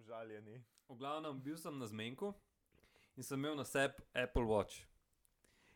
užaljeni. 0.00 0.62
V 0.88 0.96
glavnem, 0.96 1.40
bil 1.42 1.56
sem 1.56 1.78
na 1.78 1.86
zmenku 1.86 2.32
in 3.16 3.22
sem 3.22 3.38
imel 3.38 3.56
na 3.56 3.64
sebi 3.64 4.02
Apple 4.14 4.44
Watch. 4.48 4.82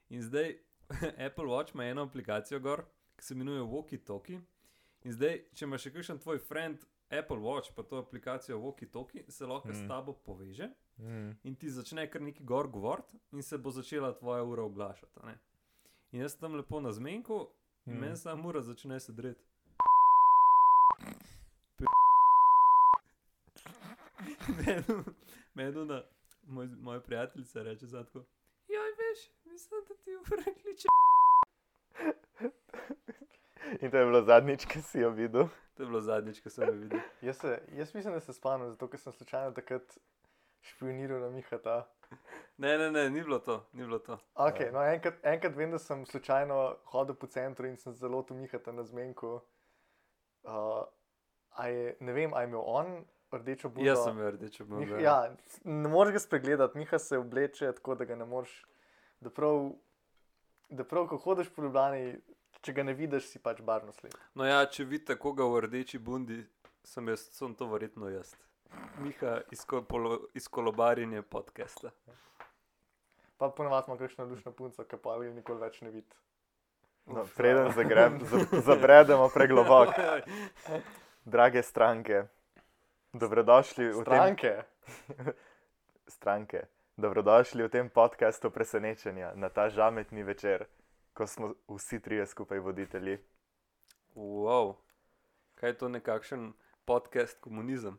In 0.09 0.23
zdaj 0.23 0.57
Apple 1.27 1.47
Watch 1.47 1.75
ima 1.75 1.85
eno 1.85 2.03
aplikacijo 2.03 2.61
gor, 2.61 2.85
ki 3.17 3.25
se 3.25 3.35
imenuje 3.35 3.63
Walkie 3.63 4.01
Talkie. 4.05 4.41
In 5.05 5.13
zdaj, 5.13 5.43
če 5.55 5.65
imaš 5.69 5.87
še 5.87 5.93
kakšen 5.95 6.19
tvoj 6.19 6.39
friend 6.41 6.85
Apple 7.13 7.39
Watch, 7.45 7.75
pa 7.77 7.83
to 7.83 8.01
aplikacijo 8.01 8.59
Walkie 8.59 8.89
Talkie, 8.91 9.25
se 9.29 9.47
lahko 9.47 9.69
mm. 9.69 9.75
s 9.75 9.89
tabo 9.89 10.13
poveže 10.13 10.71
Mm. 10.99 11.33
in 11.43 11.57
ti 11.59 11.71
začne 11.71 12.05
kar 12.11 12.23
neki 12.23 12.45
gor 12.47 12.69
govoriti, 12.71 13.19
in 13.33 13.43
se 13.43 13.59
bo 13.59 13.71
začela 13.71 14.13
tvoja 14.15 14.45
ura 14.47 14.63
oglašati. 14.63 15.25
ne. 15.27 15.39
In 16.13 16.21
jaz 16.21 16.33
sem 16.33 16.41
tam 16.41 16.55
lepo 16.55 16.81
na 16.81 16.93
zmenku, 16.93 17.49
in 17.87 17.93
mm. 17.93 17.97
Mm. 17.97 18.01
meni 18.01 18.17
samo 18.17 18.49
ura 18.49 18.63
začne 18.63 19.01
se 24.47 24.53
dreti. 24.63 24.93
Meduna, 25.55 26.03
moj, 26.43 26.67
moja 26.67 27.01
prijateljica 27.01 27.63
reče 27.63 27.87
zadko. 27.87 28.19
Joj, 28.69 28.91
veš, 28.99 29.31
mislim, 29.45 29.81
da 29.89 29.95
ti 29.95 30.17
ura 30.17 30.43
kliče. 30.63 30.89
In 33.81 33.91
to 33.91 33.97
je 33.97 34.05
bilo 34.05 34.23
zadnjič, 34.23 34.67
ki 34.67 34.83
si 34.83 34.99
jo 34.99 35.11
videl. 35.11 35.49
To 35.75 35.83
je 35.83 35.87
bilo 35.87 36.01
zadnjič, 36.01 36.41
ko 36.41 36.51
sem 36.51 36.69
jo 36.69 36.75
videl. 36.75 37.01
Jaz, 37.21 37.39
se, 37.39 37.63
jaz 37.73 37.95
mislim, 37.95 38.15
da 38.15 38.21
se 38.21 38.33
spomnim, 38.33 38.71
zato 38.71 38.89
ker 38.89 39.01
sem 39.01 39.13
slučajno 39.13 39.53
takrat 39.53 39.99
špioniral 40.61 41.21
na 41.21 41.31
Mihata. 41.31 41.85
Ne, 42.57 42.79
ne, 42.79 42.91
ne, 42.91 43.11
ni 43.11 43.23
bilo 43.23 43.39
to, 43.39 43.67
ni 43.73 43.83
bilo 43.83 43.99
to. 43.99 44.19
Okay, 44.35 44.73
no, 44.73 44.83
enkrat, 44.87 45.15
enkrat 45.23 45.57
vem, 45.57 45.71
da 45.71 45.79
sem 45.79 46.07
slučajno 46.07 46.77
hodil 46.93 47.15
po 47.15 47.27
centru 47.27 47.67
in 47.67 47.77
sem 47.77 47.95
zelo 47.95 48.23
tu 48.23 48.35
Mihata 48.35 48.73
na 48.73 48.85
zmenku. 48.85 49.41
Uh, 50.45 50.85
je, 51.67 51.97
ne 52.01 52.13
vem, 52.13 52.35
ali 52.35 52.45
je 52.45 52.49
imel 52.49 52.63
on 52.67 53.05
rdečo 53.39 53.69
budo. 53.69 53.87
Jaz 53.87 54.05
sem 54.05 54.17
bil 54.17 54.31
rdeč, 54.37 54.61
bil. 54.63 54.79
Miha, 54.83 55.01
ja, 55.03 55.17
ne 55.65 55.89
moreš 55.89 56.19
ga 56.19 56.23
spregledati, 56.25 56.79
Miha 56.79 56.99
se 56.99 57.19
obleče 57.19 57.73
tako, 57.73 57.95
da 57.95 58.05
ga 58.05 58.17
ne 58.17 58.25
moreš. 58.25 58.55
Da 59.21 59.31
prav, 59.31 59.71
da 60.69 60.85
prav 60.85 61.07
ko 61.09 61.17
hodiš 61.17 61.49
po 61.55 61.63
Ljubljani, 61.65 62.19
če 62.61 62.73
ga 62.73 62.83
ne 62.83 62.95
vidiš, 62.95 63.29
si 63.31 63.39
pač 63.39 63.63
barno 63.63 63.93
sled. 63.93 64.17
No, 64.35 64.45
ja, 64.45 64.65
če 64.67 64.85
vidite 64.85 65.17
koga 65.21 65.47
v 65.49 65.65
rdeči 65.67 65.99
bundi, 65.99 66.43
sem 66.85 67.09
jaz, 67.09 67.29
sem 67.37 67.55
to 67.57 67.69
verjetno 67.71 68.11
jaz. 68.13 68.35
Miha 68.99 69.39
iz, 70.35 70.49
kolobarjenja 70.51 71.23
podcasta. 71.23 71.93
Pa 73.39 73.49
ponovadi 73.51 73.91
ima 73.91 73.99
kakšno 73.99 74.25
lušno 74.25 74.53
punco, 74.53 74.85
ki 74.85 74.97
pa 75.03 75.17
ali 75.17 75.33
nikoli 75.35 75.61
več 75.61 75.81
ne 75.83 75.91
vidi. 75.91 76.17
No, 77.07 77.27
preden 77.37 77.67
ja. 77.67 77.73
zagreb, 77.77 78.23
za- 78.31 78.61
zabredemo 78.61 79.29
pregloboko. 79.29 79.93
Drage 81.35 81.63
stranke, 81.63 82.25
dobrodošli 83.15 83.89
v 83.89 83.93
tem 83.95 84.03
Stranke. 84.05 84.53
stranke. 86.09 86.67
Dobrodošli 86.97 87.63
v 87.63 87.69
tem 87.71 87.87
podkastu 87.91 88.51
presenečenja 88.51 89.33
na 89.35 89.49
ta 89.49 89.69
žametni 89.69 90.23
večer, 90.23 90.67
ko 91.15 91.27
smo 91.27 91.55
vsi 91.69 92.01
trije 92.01 92.27
skupaj 92.27 92.59
voditelji. 92.59 93.19
Wow. 94.15 94.77
Kaj 95.55 95.71
je 95.71 95.79
to 95.79 95.89
nekakšen 95.89 96.53
podcast 96.85 97.39
komunizem? 97.41 97.99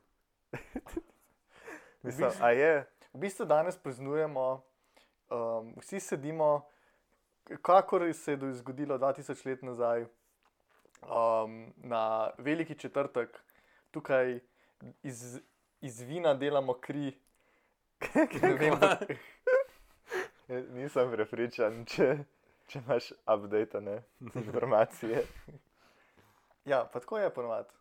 Mislim, 2.03 2.29
bistvu- 2.29 2.43
a 2.43 2.49
je, 2.51 2.85
V 3.15 3.19
bistvu 3.19 3.45
danes 3.45 3.77
praznujemo, 3.77 4.63
um, 5.31 5.73
vsi 5.79 5.99
sedimo, 5.99 6.67
kakor 7.61 8.13
se 8.13 8.31
je 8.31 8.37
do- 8.37 8.53
zgodilo 8.53 8.97
2000 8.97 9.45
let 9.45 9.63
nazaj, 9.63 10.05
um, 11.01 11.73
na 11.77 12.29
veliki 12.37 12.75
četrtek, 12.75 13.39
tukaj 13.91 14.39
iz, 15.03 15.39
iz 15.81 16.01
vina 16.01 16.33
delamo 16.33 16.73
kri. 16.73 17.13
Ne 18.41 18.53
vem, 18.53 18.73
Ja, 20.47 20.59
nisem 20.77 21.09
prepričan, 21.09 21.79
če, 21.89 22.11
če 22.69 22.79
imaš 22.83 23.07
update 23.25 23.81
informacije. 24.43 25.23
ja, 26.65 26.83
pa 26.85 26.99
tako 26.99 27.17
je 27.17 27.31
ponovadi. 27.33 27.73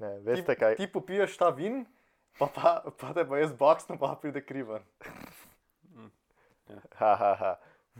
Ne, 0.00 0.14
veste 0.24 0.56
kaj? 0.56 0.78
Ti 0.78 0.88
popiješ 0.92 1.36
ta 1.36 1.50
vin, 1.52 1.82
pa, 2.38 2.48
pa, 2.48 2.72
pa 2.96 3.12
te 3.12 3.26
pa 3.28 3.42
jaz 3.42 3.52
boksno, 3.52 3.98
pa 4.00 4.14
pride 4.22 4.40
kriven. 4.40 4.86
Ha, 6.96 7.12
ha, 7.16 7.34
ha. 7.34 7.52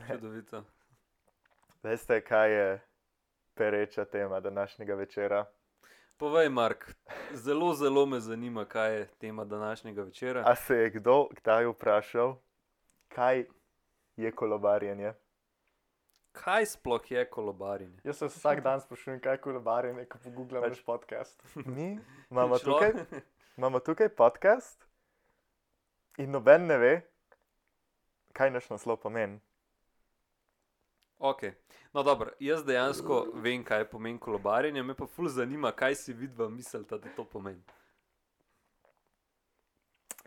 Čudovito. 0.06 0.62
Veste, 1.82 2.20
kaj 2.24 2.52
je 2.52 2.80
pereča 3.54 4.04
tema 4.04 4.40
današnjega 4.40 4.94
večera? 4.94 5.44
Povej, 6.20 6.48
Mark, 6.48 6.94
zelo, 7.32 7.74
zelo 7.74 8.06
me 8.06 8.20
zanima, 8.20 8.64
kaj 8.64 8.96
je 8.96 9.06
tema 9.06 9.44
današnjega 9.44 10.02
večera. 10.02 10.42
A 10.46 10.54
se 10.54 10.76
je 10.76 10.90
kdo 10.90 11.28
kdaj 11.30 11.66
vprašal, 11.66 12.36
kaj 13.08 13.44
je 14.16 14.32
kolobarjenje? 14.32 15.12
Kaj 16.32 16.66
sploh 16.66 17.10
je 17.10 17.24
kolobarjenje? 17.30 18.00
Jaz 18.04 18.18
se 18.18 18.26
vsak 18.26 18.60
dan 18.60 18.80
sprašujem, 18.80 19.20
kaj 19.20 19.32
je 19.32 19.40
kolobarjenje, 19.40 20.04
ko 20.04 20.18
pogooglам 20.24 20.62
Pač- 20.62 20.68
naš 20.68 20.84
podcast. 20.84 21.42
Mi 21.54 21.98
imamo 22.30 22.58
tukaj, 22.58 22.92
imamo 23.56 23.80
tukaj 23.80 24.08
podcast 24.08 24.86
in 26.18 26.30
noben 26.30 26.66
ne 26.66 26.78
ve, 26.78 27.00
kaj 28.32 28.50
naš 28.50 28.68
naslov 28.70 29.00
pomeni. 29.00 29.40
Ok, 31.20 31.42
no 31.92 32.02
dobro, 32.02 32.30
jaz 32.40 32.64
dejansko 32.64 33.26
vem, 33.34 33.64
kaj 33.64 33.84
pomeni 33.90 34.18
kolobarjenje, 34.18 34.82
me 34.82 34.94
pa 34.96 35.04
ful 35.06 35.28
zanima, 35.28 35.68
kaj 35.72 35.94
si 35.94 36.12
vidva 36.16 36.48
mislita, 36.48 36.96
da 36.96 37.12
to 37.16 37.26
pomeni. 37.28 37.60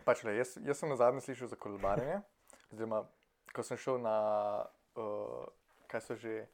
Pač, 0.06 0.22
le, 0.22 0.36
jaz, 0.36 0.52
jaz 0.62 0.78
sem 0.78 0.92
na 0.92 0.96
zadnje 1.00 1.24
slišal 1.24 1.50
za 1.50 1.56
kolobarjenje. 1.58 2.20
Oziroma, 2.70 3.00
ko 3.56 3.64
sem 3.66 3.80
šel 3.80 3.98
na, 4.04 4.18
uh, 4.94 5.48
kaj 5.90 6.04
so 6.04 6.16
že, 6.20 6.44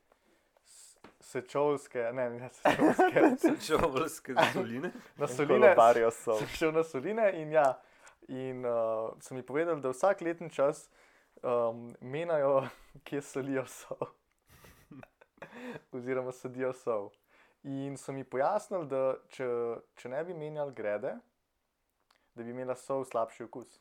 sečovske, 1.20 2.06
ne, 2.16 2.30
ne, 2.38 2.48
sečovske, 2.62 3.24
Čovlske 3.66 4.36
doline. 4.54 4.92
na 5.18 5.28
In 5.28 5.34
soline. 5.34 5.58
Kolobarijo 5.66 6.14
so. 6.16 6.38
Sem 6.38 6.54
šel 6.54 6.72
na 6.78 6.86
soline 6.86 7.28
in 7.42 7.52
ja, 7.52 7.66
in 8.28 8.64
uh, 8.64 9.12
so 9.20 9.36
mi 9.36 9.44
povedali, 9.44 9.84
da 9.84 9.92
vsak 9.92 10.24
letni 10.24 10.48
čas 10.48 10.86
um, 11.42 11.90
menajo, 12.00 12.70
kje 13.04 13.20
solijo 13.22 13.66
sol. 13.66 14.08
Oziroma 15.92 16.32
sadijo 16.32 16.72
sol. 16.72 17.10
In 17.62 17.96
so 17.96 18.12
mi 18.12 18.24
pojasnili, 18.24 18.86
da 18.88 19.00
če, 19.28 19.46
če 19.94 20.08
ne 20.08 20.24
bi 20.24 20.34
menjali 20.34 20.72
grede, 20.72 21.16
da 22.34 22.42
bi 22.42 22.50
imela 22.50 22.74
sol 22.74 23.04
slabši 23.04 23.44
okus, 23.44 23.74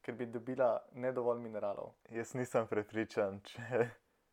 ker 0.00 0.14
bi 0.14 0.26
dobila 0.26 0.70
ne 0.94 1.10
dovolj 1.12 1.40
mineralov. 1.40 1.92
Jaz 2.10 2.32
nisem 2.34 2.66
prepričan, 2.66 3.40
če 3.42 3.88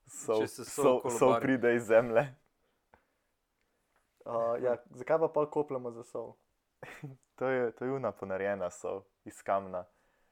so, 0.08 0.38
Če 0.40 0.48
se 0.48 0.66
sol 0.66 1.02
so, 1.02 1.10
so 1.10 1.20
kolobari. 1.20 1.42
pride 1.48 1.76
iz 1.76 1.90
zemlje. 1.90 2.24
Uh, 4.26 4.56
ja, 4.64 4.78
zakaj 4.92 5.20
pa 5.20 5.28
pol 5.30 5.50
kopljamo 5.50 5.92
za 5.92 6.04
sol? 6.04 6.34
To 7.36 7.48
je, 7.50 7.72
to 7.72 7.86
je 7.86 7.92
una 7.92 8.12
ponarjena 8.12 8.70
so 8.70 9.02
iz 9.26 9.40
kamna. 9.44 9.80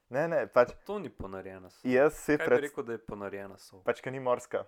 Ne, 0.08 0.28
ne, 0.28 0.44
pač 0.46 0.70
To 0.86 0.98
ni 0.98 1.10
ponarjena 1.10 1.70
sol. 1.70 1.90
jaz 1.90 2.14
si 2.14 2.36
bi 2.36 2.44
pred... 2.44 2.60
rekel, 2.62 2.84
da 2.84 2.92
je 2.92 3.00
ponarjena 3.02 3.58
sol? 3.58 3.82
Pač, 3.82 4.00
ker 4.00 4.12
ni 4.12 4.20
morska, 4.20 4.62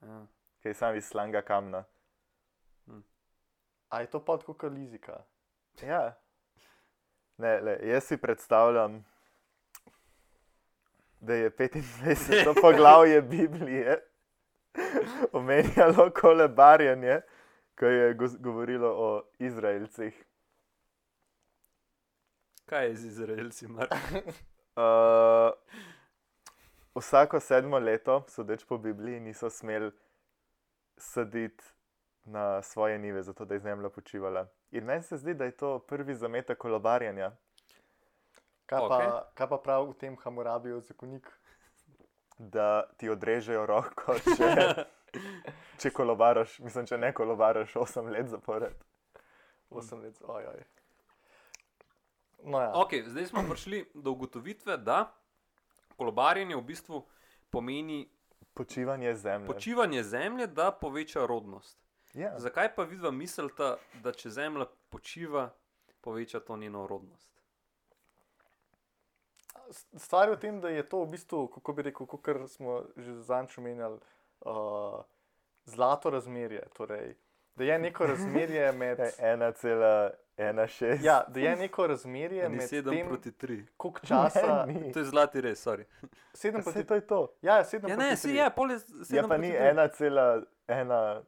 Ja. 0.00 0.22
Ker 0.64 0.70
je 0.70 0.74
sam 0.74 0.96
iz 0.96 1.04
slanga 1.04 1.42
kamna. 1.42 1.84
A 3.88 4.00
je 4.00 4.06
to 4.06 4.24
pa 4.24 4.38
tako 4.38 4.54
kot 4.54 4.72
lizika? 4.72 5.20
Ja. 5.82 6.14
Ne, 7.36 7.60
le, 7.60 7.78
jaz 7.82 8.04
si 8.04 8.16
predstavljam, 8.16 9.04
da 11.20 11.34
je 11.34 11.50
25. 11.50 12.54
poglavje 12.62 13.22
Biblije 13.22 14.00
omenjalo 15.32 16.10
kolebarjenje, 16.20 17.20
ko 17.78 17.86
je 17.86 18.14
go- 18.14 18.38
govorilo 18.38 18.88
o 18.88 19.22
Izraelcih. 19.38 20.24
Kaj 22.66 22.86
je 22.86 22.94
z 22.94 23.06
Izraelci? 23.06 23.66
Uh, 23.66 23.82
vsako 27.00 27.40
sedmo 27.40 27.78
leto, 27.78 28.24
sodeč 28.28 28.64
po 28.64 28.78
Bibliji, 28.78 29.20
niso 29.20 29.50
smeli 29.50 29.92
saditi 30.96 31.64
na 32.24 32.62
svoje 32.62 32.98
nive, 32.98 33.22
zato 33.22 33.44
da 33.44 33.54
je 33.54 33.60
zemlja 33.60 33.88
počivala. 33.88 34.46
In 34.70 34.84
meni 34.84 35.02
se 35.02 35.16
zdi, 35.16 35.34
da 35.34 35.44
je 35.44 35.56
to 35.56 35.78
prvi 35.78 36.14
zametek 36.14 36.58
kolobarjanja. 36.58 37.32
Kaj, 38.66 38.88
pa, 38.88 39.30
kaj 39.34 39.48
pa 39.48 39.58
prav 39.58 39.90
v 39.90 39.98
tem 40.00 40.16
Hamurabijo 40.16 40.80
zakonik? 40.80 41.28
da 42.38 42.82
ti 42.96 43.08
odrežejo 43.08 43.66
roko, 43.66 44.16
če, 44.36 44.84
če 45.80 45.90
kolobaraš, 45.94 46.58
mislim, 46.64 46.86
če 46.86 46.98
ne 46.98 47.12
kolobaraš 47.14 47.76
8 47.78 48.10
let 48.10 48.30
zapored. 48.32 48.74
8 49.70 50.02
let, 50.02 50.18
ojoj. 50.22 50.64
No 52.44 52.60
ja, 52.60 52.72
Ok, 52.76 52.98
zdaj 53.06 53.30
smo 53.30 53.44
prišli 53.48 53.84
do 53.94 54.12
ugotovitve, 54.12 54.76
da 54.76 55.06
kolobarjenje 55.96 56.56
v 56.56 56.64
bistvu 56.66 57.04
pomeni 57.50 58.04
Počivanje 58.54 59.14
zemlje. 59.14 59.46
počivanje 59.46 60.02
zemlje, 60.02 60.46
da 60.46 60.70
poveča 60.70 61.26
rodnost. 61.26 61.78
ja. 62.14 62.38
Zakaj 62.38 62.74
pa 62.74 62.82
vidva 62.82 63.10
mislita, 63.10 63.76
da 64.02 64.12
če 64.12 64.30
zemlja 64.30 64.66
počiva, 64.88 65.50
poveča 66.00 66.40
to 66.40 66.56
njeno 66.56 66.86
rodnost? 66.86 67.34
stvar 69.96 70.28
je 70.28 70.36
v 70.36 70.40
tem, 70.40 70.60
da 70.60 70.68
je 70.68 70.88
to 70.88 71.04
v 71.04 71.10
bistvu, 71.16 71.48
kako 71.48 71.72
bi 71.72 71.82
rekel, 71.82 72.06
kot 72.06 72.28
smo 72.48 72.84
že 72.96 73.20
zadnjič 73.22 73.58
omenjali, 73.58 73.98
uh, 74.46 75.00
zlato 75.64 76.10
razmerje. 76.10 76.62
Torej, 76.76 77.14
da 77.56 77.64
je 77.64 77.78
neko 77.78 78.06
razmerje 78.06 78.72
med. 78.80 78.96
Kaj, 78.96 80.10
1,16. 80.36 80.98
Ja, 81.02 81.24
da 81.28 81.40
je 81.40 81.56
neko 81.56 81.86
razmerje 81.86 82.48
Ni 82.48 82.56
med 82.56 82.64
7 82.64 82.90
tem, 82.90 83.06
proti 83.08 83.30
3. 83.32 83.62
koliko 83.76 84.00
časa. 84.00 84.64
Ne, 84.66 84.72
ni. 84.74 84.92
To 84.92 84.98
je 84.98 85.04
zlati 85.04 85.40
res, 85.40 85.66
sorry. 85.66 85.84
Sedem 86.34 86.62
Saj 86.62 86.72
proti 86.72 86.86
to 86.86 86.94
je 86.94 87.00
to. 87.02 87.32
Ja, 87.42 87.64
sedem 87.64 87.90
Ja, 87.90 87.96
proti 87.96 88.10
ne, 88.10 88.16
si 88.16 88.30
je, 88.30 88.50
pol 88.50 88.70
je 88.70 88.78
7 88.78 89.14
Ja, 89.14 89.22
pa 89.24 89.36
ni 89.36 89.52
1,16 90.68 91.22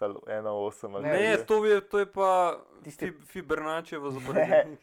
ali 0.00 0.14
1,8 0.16 0.94
ali 0.94 1.04
Ne, 1.04 1.12
Ne, 1.12 1.36
to 1.38 1.64
je, 1.66 1.80
to 1.82 1.98
je 1.98 2.06
pa 2.06 2.56
Tisti- 2.82 3.12
fi, 3.12 3.26
Fibernaccijevo 3.26 4.10
zaporedje. 4.16 4.76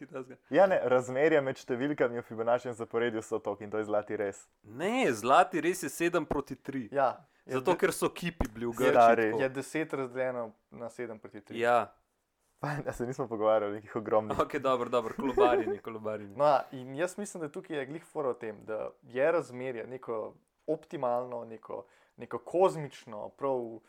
Ja, 0.50 0.66
ne, 0.66 0.80
razmerja 0.84 1.40
med 1.40 1.56
številkami 1.56 2.16
v 2.16 2.22
Fibonaccijem 2.22 2.74
zaporedju 2.74 3.22
so 3.22 3.38
to 3.38 3.56
in 3.60 3.70
to 3.70 3.78
je 3.78 3.84
zlati 3.84 4.16
res. 4.16 4.46
Ne, 4.62 5.12
zlati 5.12 5.60
res 5.60 5.82
je 5.82 5.88
7 5.90 6.24
proti 6.24 6.54
3. 6.56 6.88
Ja, 6.92 7.26
je 7.46 7.52
Zato, 7.52 7.72
de- 7.72 7.78
ker 7.78 7.92
so 7.92 8.08
kipi 8.10 8.48
bili 8.48 8.66
v. 8.66 8.72
Grčiji. 8.72 9.32
je 9.38 9.48
deset 9.50 9.92
razdeljeno 9.92 10.50
na 10.70 10.90
sedem 10.90 11.18
proti 11.18 11.40
tri. 11.40 11.60
Ja, 11.60 11.94
Da 12.84 12.92
se 12.92 13.06
nismo 13.06 13.26
pogovarjali 13.26 13.72
o 13.72 13.76
nekih 13.76 13.96
ogromnih. 13.96 14.38
ok, 14.38 14.56
dobro, 14.56 14.88
dobro, 14.88 15.14
kolobarjenje, 15.16 15.78
kolobarjenje. 15.78 16.36
No, 16.36 16.44
ja, 16.44 16.62
in 16.72 16.94
jaz 16.94 17.18
mislim, 17.18 17.40
da 17.40 17.48
tukaj 17.48 17.76
je 17.76 17.86
glih 17.86 18.04
fora 18.04 18.28
v 18.28 18.34
tem, 18.34 18.58
da 18.62 18.90
je 19.02 19.32
razmerje 19.32 19.86
neko 19.86 20.34
optimalno, 20.66 21.44
neko, 21.44 21.84
neko 22.16 22.38
kozmično, 22.40 23.28
prav 23.30 23.80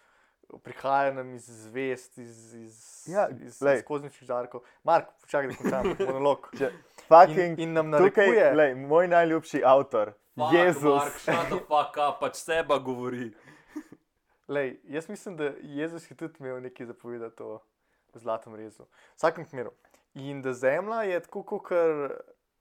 prihaja 0.59 1.13
nam 1.13 1.33
iz 1.33 1.45
zvest, 1.45 2.17
iz, 2.17 2.53
iz, 2.55 3.03
Ja, 3.07 3.29
iz, 3.31 3.59
glej. 3.59 3.75
iz 3.75 3.83
kozmičnih 3.83 4.23
žarkov. 4.23 4.61
Mark, 4.83 5.05
čakaj, 5.27 5.47
da 5.49 5.55
končam 5.55 5.95
monolog. 6.07 6.47
Če, 6.57 6.65
In, 6.65 6.77
fucking, 7.11 7.59
in 7.59 7.73
nam 7.77 7.91
tukaj, 7.91 8.27
narekuje, 8.27 8.49
lej, 8.55 8.75
moj 8.75 9.07
najljubši 9.11 9.63
avtor, 9.65 10.13
Fuck, 10.35 10.53
Jezus. 10.55 11.03
Mark, 11.03 11.19
shut 11.19 11.47
the 11.51 11.59
fuck 11.67 11.97
up, 11.99 12.19
pač 12.19 12.39
seba 12.39 12.77
govori. 12.79 13.31
lej, 14.47 14.79
jaz 14.89 15.09
mislim, 15.09 15.37
da 15.37 15.51
Jezus 15.61 16.11
je 16.11 16.17
tudi 16.17 16.39
imel 16.39 16.61
nekaj 16.61 16.85
zapovedati 16.85 17.43
o 17.43 17.59
zlatem 18.13 18.55
rezu. 18.55 18.83
V 18.83 19.15
vsakem 19.19 19.45
primeru. 19.45 19.71
In 20.13 20.41
da 20.41 20.53
zemlja 20.53 21.03
je 21.07 21.19
tako, 21.19 21.43
kot 21.43 21.71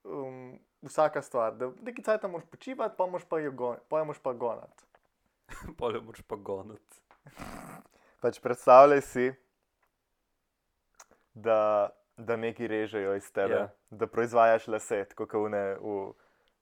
um, 0.04 0.58
vsaka 0.82 1.22
stvar. 1.22 1.54
Da 1.54 1.70
nekaj 1.82 2.04
cajt 2.04 2.26
moraš 2.30 2.48
počivati, 2.50 2.94
pa 2.98 3.06
moraš 3.06 3.26
pa 3.28 3.40
jo 3.40 3.52
gon, 3.52 3.76
pa 3.88 3.98
jo 3.98 4.04
moraš 4.04 4.22
pa 4.22 4.32
gonati. 4.32 4.84
Pole 5.78 6.00
moraš 6.00 6.22
pa 6.22 6.36
gonati. 6.36 7.02
pač 8.20 8.40
predstavljaj 8.40 9.00
si, 9.00 9.32
da, 11.34 11.88
da 12.20 12.36
neki 12.36 12.66
režejo 12.66 13.14
iz 13.14 13.32
tebe, 13.32 13.54
Ja. 13.54 13.68
da 13.90 14.06
proizvajaš 14.06 14.68
lase, 14.68 15.04
tako 15.04 15.26
kot 15.26 15.40
une 15.40 15.76
v 15.76 16.12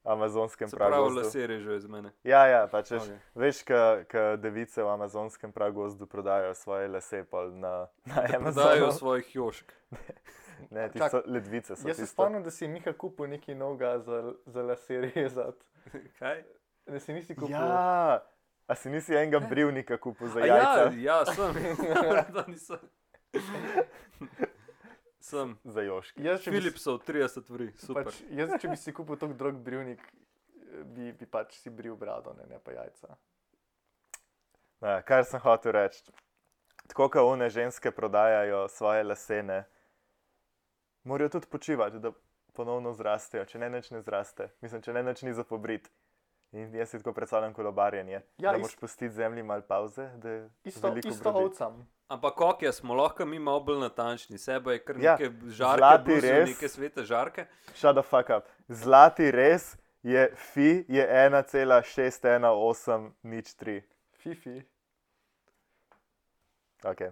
amazonskem 0.05 0.70
pragu. 0.70 1.10
lase 1.10 1.46
režejo 1.46 1.76
iz 1.76 1.87
mene. 1.87 2.12
Ja, 2.25 2.46
ja, 2.46 2.66
pač 2.66 2.90
okay. 2.90 3.19
veš 3.34 3.62
ka 4.08 4.37
device 4.37 4.82
v 4.82 4.88
amazonskem 4.88 5.52
pragozdu 5.52 6.06
prodajajo 6.06 6.55
svoje 6.55 6.88
lase 6.88 7.25
pol 7.25 7.50
na, 7.50 7.87
na 8.05 8.25
Amazonu. 8.37 8.93
svojih 8.93 9.34
jošk. 9.34 9.72
Ne, 10.70 10.88
ti 10.90 10.99
Čak, 10.99 11.10
so 11.10 11.22
ledvice. 11.26 11.76
So 11.76 11.88
Jaz 11.88 11.96
se 11.96 12.06
spomnim, 12.06 12.43
da 12.43 12.50
si 12.50 12.64
je 12.64 12.69
Miha 12.69 12.93
kupil 12.93 13.26
nekaj 13.26 13.54
novega 13.54 13.99
za, 13.99 14.32
za 14.46 14.62
lase 14.62 15.00
rezati. 15.14 15.64
Kaj? 16.19 16.43
Da 16.87 17.00
si 17.00 17.12
nisi 17.12 17.34
kupil. 17.34 17.54
Ja, 17.54 18.19
a 18.66 18.75
si 18.75 18.90
nisi 18.90 19.14
enega 19.14 19.38
brivnika 19.40 19.96
kupil 19.96 20.28
za 20.28 20.40
A 20.40 20.46
Ja, 20.46 20.56
jajca? 20.56 20.93
ja, 20.96 21.25
sem. 21.26 21.54
To 22.34 22.43
nisem. 22.49 22.78
Sem. 25.28 25.56
Za 25.64 25.82
joški. 25.84 26.25
Jaz, 26.25 26.44
Philipsov 26.46 27.02
30 27.04 27.50
vri, 27.52 27.69
super. 27.76 28.08
pač, 28.08 28.22
jaz, 28.32 28.54
če 28.62 28.70
bi 28.72 28.78
si 28.80 28.94
kupil 28.96 29.19
tako 29.20 29.36
drug 29.36 29.58
brivnik, 29.64 30.04
bi, 30.94 31.10
bi 31.12 31.28
pač 31.28 31.58
si 31.60 31.72
bril 31.72 31.98
brado, 32.00 32.32
ne, 32.38 32.46
ne 32.48 32.60
pa 32.64 32.72
jajca. 32.72 33.19
Ja, 34.80 35.00
kar 35.04 35.26
sem 35.28 35.42
hotel 35.44 35.75
reči. 35.76 36.06
Tako 36.88 37.10
kot 37.12 37.28
one 37.28 37.50
ženske 37.52 37.92
prodajajo 37.92 38.62
svoje 38.72 39.04
lasene, 39.04 39.66
morajo 41.04 41.36
tudi 41.36 41.50
počivati, 41.52 42.00
da 42.00 42.14
ponovno 42.56 42.94
zrastejo, 42.96 43.44
če 43.44 43.60
ne 43.60 43.69
neč 43.70 43.90
ne 43.92 44.00
zraste. 44.02 44.48
Mislim, 44.64 44.82
če 44.82 44.96
ne 44.96 45.02
neč 45.10 45.22
ni 45.26 45.34
za 45.36 45.44
pobrit. 45.44 45.90
In 46.52 46.74
jaz 46.74 46.90
si 46.90 46.98
tako 46.98 47.12
predstavljam 47.12 47.54
kolobarjenje. 47.54 48.12
Ja, 48.12 48.20
da 48.38 48.50
ist- 48.50 48.60
moraš 48.60 48.76
pustiti 48.76 49.10
zemlji 49.10 49.42
malo 49.42 49.62
pauze, 49.62 50.10
da 50.16 50.30
je 50.30 50.50
Isto, 50.64 50.88
veliko 50.88 51.08
isto 51.08 51.30
ovcam. 51.30 51.88
Ampak 52.08 52.40
ok, 52.40 52.62
ja, 52.62 52.72
smo 52.72 52.94
lahko 52.94 53.24
mi 53.24 53.38
malo 53.38 53.60
bolj 53.60 53.78
natančni. 53.78 54.38
Seba 54.38 54.72
je 54.72 54.84
kar 54.84 54.96
Ja, 54.96 55.12
neke 55.12 55.24
žarke, 55.46 55.78
zlati 55.78 56.20
res. 56.20 56.48
neke 56.48 56.68
svete 56.68 57.02
žarke. 57.02 57.46
Shut 57.74 57.94
the 57.94 58.02
fuck 58.02 58.30
up. 58.30 58.44
Zlati 58.68 59.30
res 59.30 59.76
je 60.02 60.32
fi 60.36 60.84
je 60.88 61.08
1,618 61.08 63.12
nič 63.22 63.54
3. 63.54 63.82
Fifi. 64.12 64.62
Okay. 66.82 67.10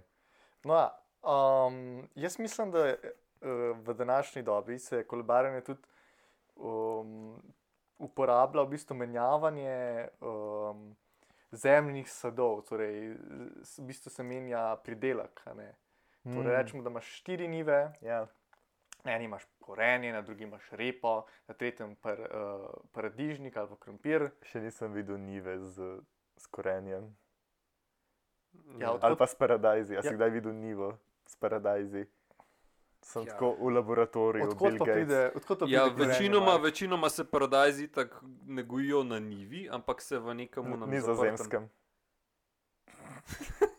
No, 0.64 0.74
ja, 0.74 0.98
um, 1.22 2.08
jaz 2.14 2.38
mislim, 2.38 2.70
da 2.70 2.84
uh, 2.84 2.94
v 3.78 3.94
današnji 3.94 4.42
dobi 4.42 4.78
se 4.78 5.04
kolobarjenje 5.04 5.60
tudi 5.60 5.80
um, 6.56 7.42
uporablja 7.98 8.62
v 8.62 8.68
bistvu 8.68 8.94
menjavanje 8.96 9.76
um, 10.20 10.96
zemljnih 11.52 12.06
sadov, 12.06 12.62
torej 12.62 13.14
v 13.78 13.82
bistvu 13.82 14.10
se 14.10 14.22
menja 14.22 14.76
pridelek. 14.78 15.40
Torej, 15.44 15.74
Mm. 16.26 16.42
rečemo, 16.48 16.82
da 16.82 16.90
imaš 16.90 17.06
štiri 17.12 17.48
nive, 17.48 17.92
Ja. 18.00 18.26
na 19.04 19.12
eni 19.12 19.24
imaš 19.24 19.46
korenje, 19.60 20.12
na 20.12 20.22
drugi 20.22 20.42
imaš 20.42 20.70
repo, 20.72 21.12
na 21.46 21.54
tretjem 21.54 21.94
par, 21.96 22.18
uh, 22.20 22.66
paradižnik 22.92 23.56
ali 23.56 23.68
pa 23.68 23.76
krompir. 23.76 24.30
Še 24.42 24.60
nisem 24.60 24.92
videl 24.92 25.16
nive 25.16 25.58
z, 25.60 26.00
z 26.36 26.46
korenjem. 26.48 27.16
Ja, 28.78 28.90
od- 28.90 29.04
Ali 29.04 29.16
pa 29.16 29.24
s 29.24 29.34
paradajzi. 29.34 29.94
Si 29.96 30.06
Ja. 30.06 30.12
kdaj 30.12 30.30
videl 30.30 30.52
nivo 30.52 30.98
s 31.24 31.36
paradajzi? 31.36 32.06
Sem 33.06 33.22
Ja. 33.22 33.32
tako 33.32 33.54
v 33.60 33.70
laboratoriju. 33.70 34.44
Odkot 34.44 34.68
Bill 34.68 34.78
pa 34.78 34.84
Gates. 34.84 35.06
pride, 35.06 35.32
odkot 35.34 35.58
pa 35.58 35.66
Ja, 35.68 35.84
pride 35.86 36.06
večinoma, 36.06 36.56
večinoma 36.56 37.08
se 37.08 37.24
paradajzi 37.30 37.88
tako 37.88 38.26
ne 38.46 38.62
gojijo 38.62 39.04
na 39.04 39.18
nivi, 39.18 39.68
ampak 39.70 40.02
se 40.02 40.18
v 40.18 40.34
nekem 40.34 40.64
Na 40.64 40.74
unem 40.74 40.90
Nizozemskem. 40.90 41.70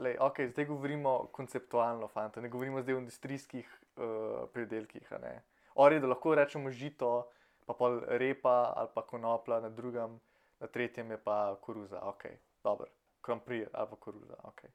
Lej, 0.00 0.16
okay, 0.18 0.48
zdaj 0.48 0.64
govorimo 0.64 1.28
konceptualno, 1.32 2.08
fanta, 2.08 2.40
ne 2.40 2.48
govorimo 2.48 2.82
zdaj 2.82 2.94
o 2.94 2.98
industrijskih 2.98 3.80
uh, 3.96 4.48
pridelkih. 4.52 5.12
a 5.12 5.18
ne. 5.18 5.42
Ori, 5.74 6.00
da 6.00 6.06
lahko 6.06 6.34
rečemo 6.34 6.70
žito, 6.70 7.28
pa 7.66 7.74
pol 7.74 8.00
repa 8.08 8.72
ali 8.76 8.88
pa 8.94 9.02
konoplja, 9.06 9.60
na 9.60 9.68
drugem, 9.68 10.20
na 10.60 10.66
tretjem 10.66 11.10
je 11.10 11.18
pa 11.18 11.56
koruza, 11.60 12.00
ok, 12.02 12.24
dobro, 12.64 12.86
krompir 13.20 13.68
ali 13.72 13.88
pa 13.90 13.96
koruza. 13.96 14.34
Okay. 14.42 14.72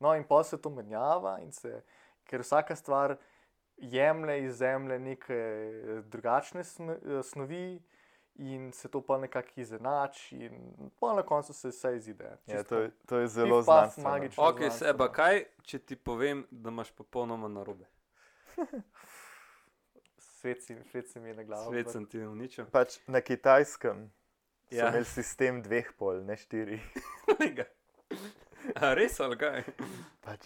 No, 0.00 0.14
in 0.14 0.24
pa 0.24 0.44
se 0.44 0.60
to 0.62 0.70
menjava, 0.70 1.38
in 1.40 1.52
se, 1.52 1.82
ker 2.26 2.40
vsaka 2.40 2.76
stvar 2.76 3.16
jemlje 3.78 4.44
iz 4.44 4.56
zemlje 4.56 4.98
neke 5.00 5.38
drugačne 6.04 6.64
sme, 6.64 6.92
eh, 6.94 7.22
snovi. 7.22 7.82
In 8.38 8.72
se 8.72 8.88
to 8.88 9.00
pa 9.00 9.16
nekako 9.16 9.48
izenači, 9.56 10.36
in 10.38 10.56
pa 11.00 11.14
na 11.14 11.22
koncu 11.22 11.54
se 11.54 11.68
vse 11.68 11.96
izide. 11.96 12.24
Ja, 12.24 12.36
Čisto 12.54 12.68
to, 12.68 12.78
je, 12.78 12.90
to 13.06 13.18
je 13.18 13.28
zelo 13.28 13.62
znanstveno. 13.62 14.10
magično. 14.10 14.44
Ok, 14.44 14.58
znanstveno. 14.58 14.92
seba, 14.92 15.06
kaj, 15.10 15.44
če 15.62 15.78
ti 15.80 15.96
povem, 15.96 16.46
da 16.50 16.68
imaš 16.68 16.90
popolnoma 16.92 17.48
narobe? 17.48 17.86
Svet, 20.18 20.62
si, 20.62 20.76
svet 20.84 21.08
se 21.08 21.20
mi 21.20 21.28
je 21.28 21.34
na 21.34 21.42
glavo. 21.42 21.70
Svet 21.70 21.90
sem 21.90 22.06
ti 22.06 22.20
uničil. 22.20 22.66
Pač 22.66 22.98
na 23.06 23.20
kitajskem 23.20 24.12
so 24.68 24.76
Ja. 24.76 24.88
imeli 24.88 25.04
sistem 25.04 25.62
dveh 25.62 25.92
pol, 25.92 26.20
ne 26.20 26.36
štiri. 26.36 26.80
A 28.76 28.94
res 28.94 29.20
ali 29.20 29.36
kaj? 29.36 29.62
Pač, 30.20 30.44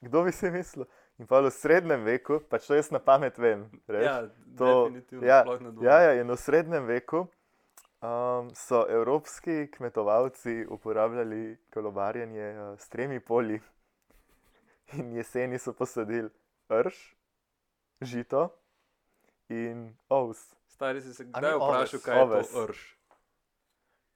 kdo 0.00 0.24
bi 0.24 0.32
si 0.32 0.50
mislil? 0.50 0.86
In 1.18 1.26
pa 1.26 1.40
v 1.42 1.50
srednjem 1.50 2.04
veku, 2.06 2.38
pač 2.46 2.66
to 2.66 2.74
jaz 2.78 2.90
na 2.94 2.98
pamet 3.02 3.38
vem. 3.38 3.66
Reč? 3.88 4.04
Ja, 4.06 4.28
to- 4.58 4.86
definitivno. 4.88 5.26
ja. 5.26 5.42
Ja, 5.82 5.96
ja, 6.00 6.12
in 6.22 6.30
v 6.30 6.36
srednjem 6.38 6.86
veku 6.86 7.26
um, 8.00 8.50
so 8.54 8.86
evropski 8.86 9.66
kmetovalci 9.74 10.66
uporabljali 10.70 11.58
kolobarjenje 11.74 12.46
uh, 12.54 12.78
s 12.78 12.88
tremi 12.88 13.20
polji. 13.20 13.60
In 14.92 15.12
jeseni 15.12 15.58
so 15.58 15.72
posadili 15.72 16.30
rž, 16.70 16.94
žito 18.00 18.48
in 19.48 19.96
ovs. 20.08 20.54
Stari 20.68 21.00
si 21.02 21.14
se 21.14 21.24
kdaj 21.24 21.42
ni 21.42 21.56
vprašal, 21.56 21.98
oves? 21.98 22.04
kaj 22.04 22.16
je 22.16 22.22
Oves. 22.22 22.52
to 22.52 22.66
rž? 22.66 22.97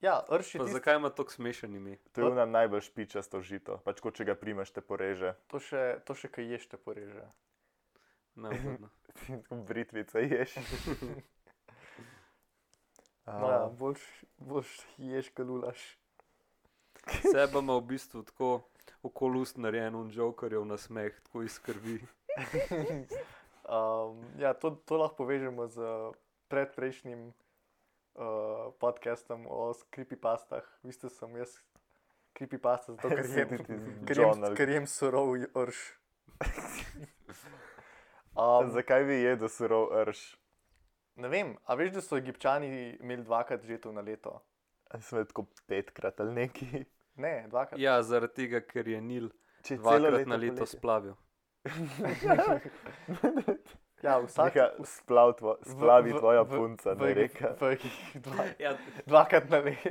Ja, 0.02 0.24
rš 0.30 0.54
je 0.54 0.58
Pa 0.58 0.64
tisto, 0.64 0.78
zakaj 0.78 0.96
ima 0.96 1.10
tako 1.10 1.30
smešen 1.30 1.74
ime? 1.76 1.96
To 2.12 2.28
je 2.28 2.34
nam 2.34 2.50
najbolj 2.50 2.80
špičasto 2.80 3.40
žito, 3.40 3.78
pač 3.86 4.00
ko 4.02 4.10
če 4.10 4.26
ga 4.26 4.34
primeš, 4.34 4.74
te 4.74 4.82
poreže. 4.82 5.36
to 5.46 5.62
še, 5.62 6.02
to 6.02 6.14
še 6.18 6.28
kaj 6.28 6.50
ješ, 6.54 6.66
te 6.74 6.76
poreže. 6.76 7.22
Britvice 9.68 10.26
ješ. 10.26 10.58
No, 13.22 13.46
ja, 13.46 13.58
A, 13.64 13.68
boljš, 13.78 14.02
boljš 14.42 14.70
ješ, 14.98 15.28
kalulaš. 15.30 15.82
Seba 17.32 17.60
ima 17.62 17.76
v 17.78 17.84
bistvu 17.94 18.22
tako 18.26 18.48
okoli 19.06 19.38
ust 19.46 19.60
narejen 19.62 19.94
un 19.94 20.10
jokerjev 20.10 20.64
na 20.66 20.76
smeh, 20.76 21.14
tako 21.22 21.42
iz 21.46 21.58
krvi. 21.62 22.00
um, 23.62 24.18
ja, 24.42 24.50
to, 24.58 24.74
to 24.74 24.98
lahko 24.98 25.22
povežemo 25.22 25.68
z 25.70 25.86
predprejšnjim 26.50 27.30
uh, 28.14 28.72
podcastom 28.78 29.46
o 29.46 29.72
creepypastah. 29.90 30.64
Vi 30.82 30.92
ste 30.92 31.08
sem 31.08 31.36
jaz 31.36 31.56
creepypasta, 32.34 32.92
zato 32.92 33.08
ker 33.08 33.26
jem, 33.38 33.56
ker 34.08 34.22
jem, 34.24 34.46
ker 34.56 34.76
jem 34.78 34.86
surov 34.86 35.36
rš. 35.54 35.82
Um, 38.32 38.70
Zakaj 38.72 39.02
bi 39.04 39.18
jedel 39.20 39.48
surov 39.52 39.90
rš? 40.08 40.20
ne 41.20 41.28
vem, 41.28 41.50
a 41.68 41.74
veš, 41.76 41.90
da 41.92 42.00
so 42.00 42.16
egipčani 42.16 42.68
imeli 43.00 43.24
dvakrat 43.26 43.64
žetev 43.68 43.92
na 43.92 44.00
leto? 44.00 44.38
Sem 45.00 45.18
je 45.18 45.26
tako 45.28 45.44
petkrat 45.68 46.20
ali 46.20 46.32
neki. 46.34 46.84
Ne, 47.20 47.44
dvakrat. 47.50 47.80
Ja, 47.80 47.98
zaradi 48.02 48.34
tega, 48.34 48.62
ker 48.64 48.88
je 48.88 49.00
Nil 49.04 49.28
Če 49.62 49.76
dvakrat 49.76 50.26
na 50.26 50.36
leto 50.40 50.66
splavil. 50.66 51.12
Ja, 54.02 54.18
vsak, 54.18 54.50
Neka 54.50 54.82
splav 54.82 55.32
tvo, 55.32 55.54
v- 55.54 55.64
splavi 55.64 56.12
v- 56.12 56.18
tvoja 56.18 56.42
v- 56.42 56.50
punca, 56.50 56.90
v 56.90 56.98
ne 56.98 57.06
Egip- 57.06 57.16
reka. 57.16 57.48
v 57.54 57.62
Egip- 57.70 58.20
dva, 58.20 58.44
Ja, 58.60 58.72
dvakrat 59.06 59.46
na 59.46 59.58
leto. 59.58 59.90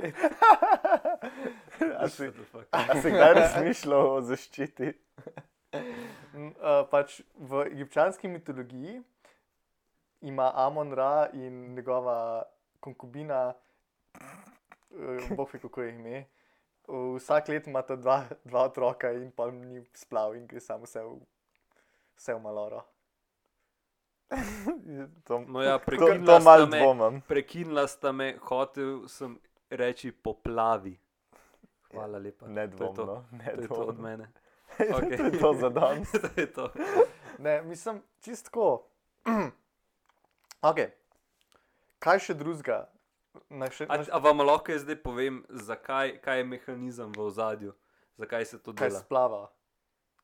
A 1.96 2.08
si, 2.08 2.28
a 2.70 2.92
si 2.94 3.08
kdaj 3.08 3.32
razmišljal 3.34 4.04
o 4.06 4.20
zaščiti? 4.20 4.92
Uh, 5.72 6.84
pač 6.86 7.20
v 7.34 7.64
egipčanski 7.66 8.28
mitologiji 8.28 9.00
ima 10.22 10.52
Amon 10.54 10.92
Ra 10.92 11.28
in 11.32 11.72
njegova 11.72 12.44
konkubina, 12.78 13.54
uh, 14.90 15.28
bog 15.30 15.48
ve 15.48 15.58
kako 15.58 15.82
je 15.82 15.90
ime. 15.90 16.24
uh, 16.86 17.16
Vsak 17.16 17.48
let 17.48 17.66
imata 17.66 17.96
dva, 17.96 18.20
dva 18.44 18.64
otroka 18.64 19.08
in 19.10 19.30
pa 19.30 19.48
ni 19.48 19.80
splav 19.94 20.36
in 20.36 20.44
gre 20.46 20.60
samo 20.60 20.84
vse 20.84 21.00
v, 21.00 21.16
vse 22.14 22.34
v 22.34 22.40
maloro. 22.40 22.84
To, 25.24 25.44
No 25.48 25.62
ja, 25.62 25.78
to, 25.78 25.84
prekinila 25.84 26.36
to 26.36 26.40
sta 26.40 26.66
me. 26.66 26.78
dvomam. 26.78 27.20
Prekinila 27.20 27.86
sta 27.88 28.12
me, 28.12 28.36
hotel 28.40 29.08
sem 29.08 29.38
reči 29.70 30.12
poplavi. 30.12 30.98
Hvala 31.92 32.18
lepa. 32.18 32.46
To 32.46 32.50
je 32.50 32.54
to. 32.54 32.54
Nedvomno. 32.54 33.24
To 33.54 33.60
je 33.62 33.68
to 33.68 33.74
od 33.86 34.00
mene. 34.00 34.28
To 34.72 34.96
Okej. 34.96 35.20
je 35.20 35.38
to 35.38 35.54
za 35.54 35.68
danes. 35.68 36.08
to 36.24 36.40
je 36.40 36.46
to. 36.46 36.72
Ne, 37.38 37.62
mislim, 37.62 38.02
čistko. 38.20 38.88
okay. 40.62 40.88
Kaj 41.98 42.18
še 42.18 42.34
drugega? 42.34 42.88
Še, 43.68 43.84
A, 43.84 44.18
vam 44.18 44.40
lahko 44.40 44.72
zdaj 44.72 44.96
povem, 44.96 45.44
zakaj 45.50 46.16
kaj 46.20 46.40
je 46.40 46.44
mehanizem 46.44 47.12
v 47.12 47.20
ozadju, 47.20 47.72
zakaj 48.16 48.44
se 48.44 48.56
to 48.58 48.72
kaj 48.72 48.88
dela? 48.88 49.00
splava? 49.00 49.42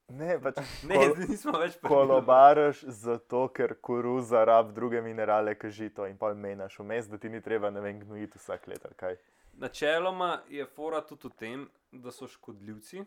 Ne, 0.08 0.38
pač 0.40 0.56
Ne, 0.88 0.96
kol- 0.96 1.18
nismo 1.28 1.58
več 1.60 1.76
pri 1.76 1.88
kolobaraš 1.90 2.80
zato, 2.88 3.44
ker 3.52 3.74
koruza 3.84 4.44
rab 4.48 4.72
druge 4.72 5.02
minerale, 5.04 5.52
kot 5.54 5.74
žito 5.76 6.06
in 6.08 6.16
pa 6.16 6.32
menaš 6.34 6.78
vmes, 6.80 7.10
da 7.12 7.18
ti 7.20 7.28
ni 7.28 7.42
treba, 7.44 7.70
ne 7.70 7.82
vem, 7.84 8.00
gnojiti 8.00 8.40
vsak 8.40 8.66
let. 8.72 8.86
Načeloma 9.58 10.40
je 10.48 10.64
fora 10.66 11.02
tudi 11.04 11.28
v 11.28 11.36
tem, 11.36 11.66
da 11.92 12.12
so 12.14 12.28
škodljivci, 12.30 13.04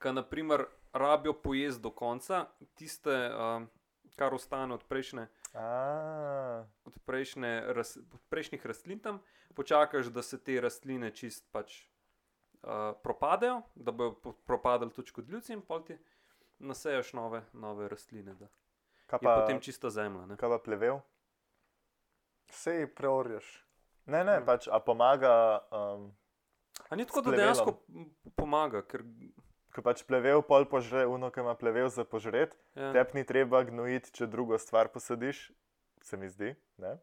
ki 0.00 0.12
naprimer 0.16 0.64
rabijo 0.92 1.32
pojesti 1.32 1.82
do 1.82 1.90
konca 1.90 2.46
tiste, 2.74 3.12
um, 3.12 3.68
kar 4.16 4.34
ostane 4.34 4.74
od 4.74 4.84
prejšnje. 4.88 5.28
A, 5.54 6.64
Od, 6.88 6.96
prejšnje, 7.04 7.52
ras, 7.76 7.98
prejšnjih 8.32 8.66
rastlin 8.66 8.98
tam, 9.04 9.20
počakaš, 9.54 10.08
da 10.08 10.22
se 10.22 10.38
te 10.40 10.56
rastline 10.60 11.10
čist 11.12 11.44
pač 11.52 11.82
uh, 12.62 12.94
propadejo, 13.02 13.62
da 13.74 13.92
bodo 13.92 14.34
propadali 14.46 14.90
tudi 14.92 15.08
škodljivci, 15.08 15.52
in 15.52 15.62
pol 15.62 15.84
ti 15.84 15.98
naseješ 16.58 17.12
nove, 17.12 17.42
nove 17.52 17.88
rastline. 17.88 18.34
Da. 18.34 18.48
Kaj 19.06 19.18
Je 19.22 19.26
pa, 19.26 19.36
potem 19.40 19.60
čista 19.60 19.90
zemlja. 19.90 20.26
Ne? 20.26 20.36
kaj 20.36 20.48
pa 20.56 20.58
plevel? 20.58 21.00
Sej 22.52 22.86
preorješ. 22.94 23.64
Ne, 24.06 24.24
ne, 24.24 24.40
Mm. 24.40 24.46
pač, 24.46 24.68
a 24.68 24.80
pomaga, 24.80 25.62
um, 25.70 26.10
A 26.90 26.96
ni 26.96 27.06
tako, 27.06 27.20
da 27.20 27.30
dejansko 27.30 27.76
pomaga, 28.36 28.82
ker 28.82 29.04
ko 29.72 29.82
pač 29.82 30.02
plevel 30.04 30.42
pol 30.42 30.66
požre, 30.68 31.06
uno, 31.06 31.30
ki 31.30 31.40
ima 31.40 31.54
plevel 31.54 31.88
za 31.88 32.04
požret, 32.04 32.56
ja. 32.74 32.92
tep 32.92 33.14
ni 33.14 33.24
treba 33.24 33.62
gnojiti, 33.64 34.12
če 34.12 34.26
drugo 34.26 34.58
stvar 34.58 34.90
posadiš, 34.92 35.50
se 36.02 36.16
mi 36.16 36.28
zdi, 36.28 36.54
ne? 36.76 36.98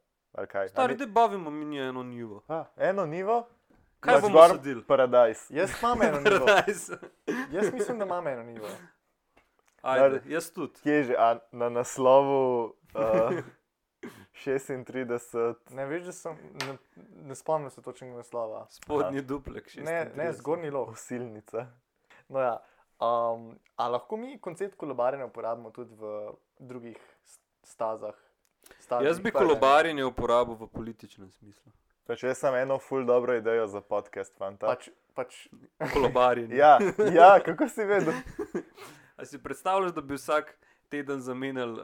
Stari, 0.69 0.93
da 0.95 1.07
bavimo 1.09 1.49
mi 1.49 1.77
je 1.77 1.87
eno 1.89 2.03
nivo. 2.03 2.43
A, 2.47 2.65
eno 2.77 3.05
nivo, 3.05 3.47
Kaj 3.99 4.13
imaš 4.13 4.21
bomo 4.21 4.39
gor 4.39 4.49
sadili? 4.49 4.83
Paradajz. 4.83 5.37
Jaz 5.49 5.71
imam 5.81 6.01
eno 6.01 6.19
nivo. 6.19 6.45
Jaz 7.51 7.73
mislim, 7.73 7.99
da 7.99 8.05
imam 8.05 8.27
eno 8.27 8.43
nivo. 8.43 8.67
Ajde, 9.81 10.21
jaz 10.25 10.51
tudi. 10.51 10.73
Kje 10.83 10.93
je 10.93 11.03
že, 11.03 11.15
a 11.17 11.37
na 11.51 11.69
naslovu 11.69 12.63
uh, 12.95 13.43
36, 14.45 15.53
Ne 15.69 15.85
veš, 15.85 16.03
da 16.03 16.11
sem, 16.11 16.37
ne, 16.67 16.77
ne 17.25 17.35
spomnim 17.35 17.69
se 17.69 17.81
točnega 17.81 18.15
naslova. 18.15 18.67
Spodnji 18.69 19.21
duplek. 19.21 19.75
Ne, 19.75 20.11
ne, 20.15 20.31
36. 20.31 20.37
zgornji 20.37 20.69
lov. 20.69 20.89
osilnica. 20.89 21.67
No 22.27 22.39
ja. 22.39 22.57
Um, 22.99 23.59
a 23.75 23.87
lahko 23.87 24.17
mi 24.17 24.39
koncept 24.41 24.75
kolobarjenja 24.75 25.25
uporabimo 25.25 25.71
tudi 25.71 25.95
v 25.95 26.31
drugih 26.59 26.97
stazah? 27.63 28.15
stazah 28.79 29.05
Jaz 29.05 29.19
bi 29.19 29.31
ne? 29.31 29.31
kolobarjenje 29.31 30.05
uporabil 30.05 30.55
v 30.59 30.67
političnem 30.67 31.31
smislu. 31.31 31.71
Pač 32.09 32.23
jaz 32.23 32.39
sem 32.39 32.55
eno 32.55 32.79
ful 32.79 33.03
dobro 33.05 33.35
idejo 33.35 33.67
za 33.67 33.81
podcast, 33.81 34.33
fanta. 34.33 34.65
Pač, 34.67 34.87
pač, 35.13 35.35
Kolobarjenje. 35.93 36.55
Ja, 36.57 36.79
ja, 37.13 37.39
kako 37.39 37.67
si 37.69 37.85
vedel? 37.85 38.13
A 39.15 39.25
si 39.25 39.37
predstavljaš, 39.37 39.91
da 39.91 40.01
bi 40.01 40.15
vsak 40.15 40.55
teden 40.89 41.21
zamenjali 41.21 41.77
uh, 41.77 41.83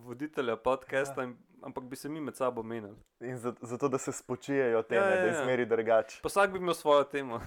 voditelja 0.00 0.54
podcasta, 0.56 1.24
in, 1.24 1.32
ampak 1.60 1.84
bi 1.84 1.96
se 1.96 2.08
mi 2.08 2.20
med 2.20 2.36
sabo 2.36 2.62
menjali? 2.62 2.94
In 3.20 3.34
za, 3.36 3.50
zato, 3.60 3.88
da 3.88 3.98
se 3.98 4.12
spočijejo 4.12 4.82
teme, 4.84 5.02
Ja, 5.02 5.10
ja, 5.10 5.16
da 5.16 5.26
ja. 5.26 5.32
izmeri 5.32 5.66
drugače. 5.66 6.20
Pa 6.22 6.28
vsak 6.28 6.52
bi 6.52 6.58
imel 6.58 6.74
svojo 6.74 7.04
temo. 7.04 7.40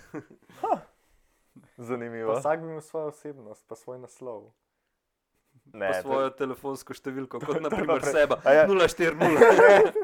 Zanimivo. 1.79 2.33
pa 2.33 2.39
vsak 2.39 2.59
bi 2.59 2.67
imel 2.67 2.81
svojo 2.81 3.07
osebnost, 3.07 3.63
pa 3.67 3.75
svoj 3.75 3.99
naslov. 3.99 4.51
Ne, 5.65 5.87
pa 5.87 5.93
to- 5.93 6.01
svojo 6.01 6.29
telefonsko 6.31 6.93
številko, 6.93 7.39
to 7.39 7.45
kot 7.45 7.55
je 7.55 7.61
pa 7.61 7.69
naprimer 7.69 8.01
pre- 8.01 8.11
seba. 8.11 8.35
Ja. 8.45 8.67
040. 8.67 9.95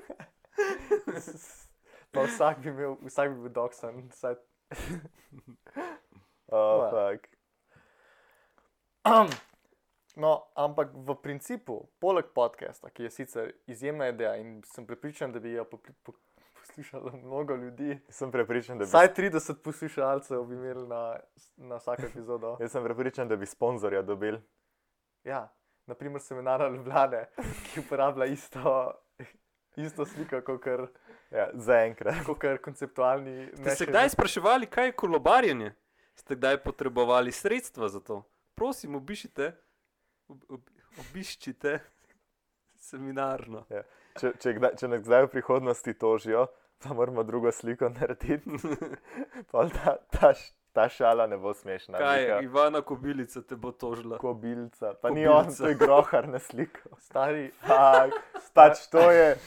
Pa 2.11 2.23
vsak 2.27 2.63
bi, 2.63 2.69
imel, 2.69 2.97
vsak 3.07 3.33
bi 3.33 3.41
bil 3.41 3.53
doksan. 3.53 4.03
Vsaj... 4.11 4.35
Oh, 6.49 6.87
fuck. 6.91 7.27
No, 10.17 10.47
ampak 10.57 10.89
v 10.97 11.13
principu, 11.21 11.91
poleg 12.01 12.31
podcasta, 12.33 12.89
ki 12.89 13.05
je 13.05 13.09
sicer 13.13 13.51
izjemna 13.69 14.07
ideja 14.09 14.31
in 14.41 14.63
sem 14.65 14.81
prepričan, 14.87 15.29
da 15.29 15.37
bi 15.39 15.51
jo 15.51 15.61
poslušalo 16.57 17.11
mnogo 17.21 17.55
ljudi, 17.55 17.99
Sem 18.09 18.31
prepričan, 18.31 18.77
da 18.77 18.85
bi, 18.85 18.89
vsaj 18.89 19.13
30 19.13 19.61
poslušalcev 19.63 20.43
bi 20.43 20.55
imeli 20.55 20.87
na, 20.87 21.19
na 21.57 21.77
vsako 21.77 22.09
epizodo. 22.09 22.55
jaz 22.61 22.71
sem 22.71 22.83
prepričan, 22.83 23.27
da 23.27 23.35
bi 23.35 23.45
sponzorja 23.45 24.01
dobili. 24.01 24.41
Ja, 25.23 25.53
naprimer 25.85 26.21
seminar 26.21 26.65
Ljubljane, 26.71 27.27
ki 27.73 27.85
uporablja 27.85 28.25
isto, 28.25 28.91
isto 29.77 30.05
sliko 30.05 30.41
kot 30.41 30.61
kar, 30.63 30.87
Ja, 31.31 31.49
Zaenkrat. 31.53 32.23
kot 32.25 32.39
kar 32.39 32.57
konceptualni. 32.63 33.49
Ste 33.53 33.75
se 33.75 33.85
kdaj 33.85 34.09
spraševali, 34.09 34.69
kaj 34.71 34.85
je 34.85 34.91
kolobarjenje? 34.91 35.73
Ste 36.15 36.35
kdaj 36.35 36.57
potrebovali 36.63 37.31
sredstva 37.31 37.89
za 37.89 37.99
to? 37.99 38.21
Prosim, 38.55 38.95
obišite, 38.95 39.51
ob, 40.27 40.39
ob, 40.49 40.61
obiščite 40.99 41.79
seminarno. 42.79 43.65
Če, 44.17 44.31
če, 44.39 44.53
kdaj, 44.57 44.77
če 44.79 44.89
nas 44.89 45.03
kdaj 45.05 45.27
v 45.27 45.31
prihodnosti 45.35 45.93
tožijo, 45.93 46.47
pa 46.81 46.95
moramo 46.95 47.23
drugo 47.27 47.51
sliko 47.51 47.89
narediti. 47.89 48.49
Pol 49.51 49.69
ta, 49.75 49.97
ta, 50.15 50.31
ta 50.69 50.89
šala 50.89 51.27
ne 51.27 51.37
bo 51.37 51.53
smešna. 51.53 51.97
Kaj, 51.97 52.21
Vika. 52.21 52.39
Ivana 52.41 52.81
Kobilica 52.81 53.41
te 53.41 53.55
bo 53.55 53.71
tožila. 53.71 54.17
Kobilca. 54.17 54.93
Pa 54.93 55.09
ni 55.09 55.27
on, 55.27 55.45
to 55.51 55.67
je 55.67 55.75
grohar 55.75 56.27
na 56.27 56.39
sliko. 56.39 56.79
Stari, 56.99 57.51
Fak, 57.59 58.11
pač 58.53 58.87
to 58.87 59.11
je 59.11 59.37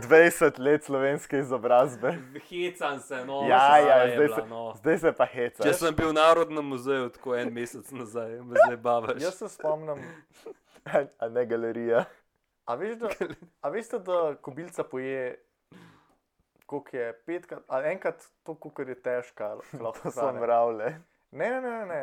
20 0.00 0.58
let 0.58 0.84
slovenske 0.84 1.38
izobrazbe. 1.38 2.14
Hecam 2.42 3.00
se, 3.00 3.24
no, 3.24 3.42
Ja, 3.42 3.78
ja, 3.78 3.96
je 3.96 4.14
zdaj 4.14 4.26
bila, 4.26 4.36
se- 4.36 4.46
no. 4.46 4.72
Zdaj 4.76 4.98
se 4.98 5.12
pa 5.12 5.26
heca. 5.26 5.62
Če 5.62 5.72
sem 5.74 5.94
bil 5.94 6.08
v 6.08 6.14
Narodnem 6.14 6.64
muzeju 6.64 7.08
tako 7.08 7.36
en 7.36 7.52
mesec 7.52 7.90
nazaj, 7.90 8.30
me 8.40 8.56
zdaj 8.56 8.76
bavaš. 8.78 9.22
jaz 9.22 9.34
se 9.34 9.48
spomnim, 9.48 9.98
A 11.18 11.28
ne 11.28 11.46
galerija. 11.46 12.04
a, 12.64 12.74
veš, 12.74 12.96
da, 12.96 13.08
a 13.60 13.68
veste, 13.68 13.98
da 13.98 14.34
kobilca 14.36 14.84
poje, 14.84 15.36
koliko 16.72 16.96
je 16.96 17.12
petkrat, 17.22 17.62
ali 17.68 17.90
enkrat 17.90 18.16
to, 18.42 18.54
koliko 18.56 18.82
je 18.84 18.96
težka, 18.96 19.50
lahko 19.74 20.02
To 20.02 20.10
so 20.10 20.20
hrane. 20.20 20.40
mravlje. 20.40 20.90
Ne, 21.32 21.50
ne, 21.50 21.60
ne, 21.60 21.70
ne, 21.70 21.86
ne, 21.86 22.02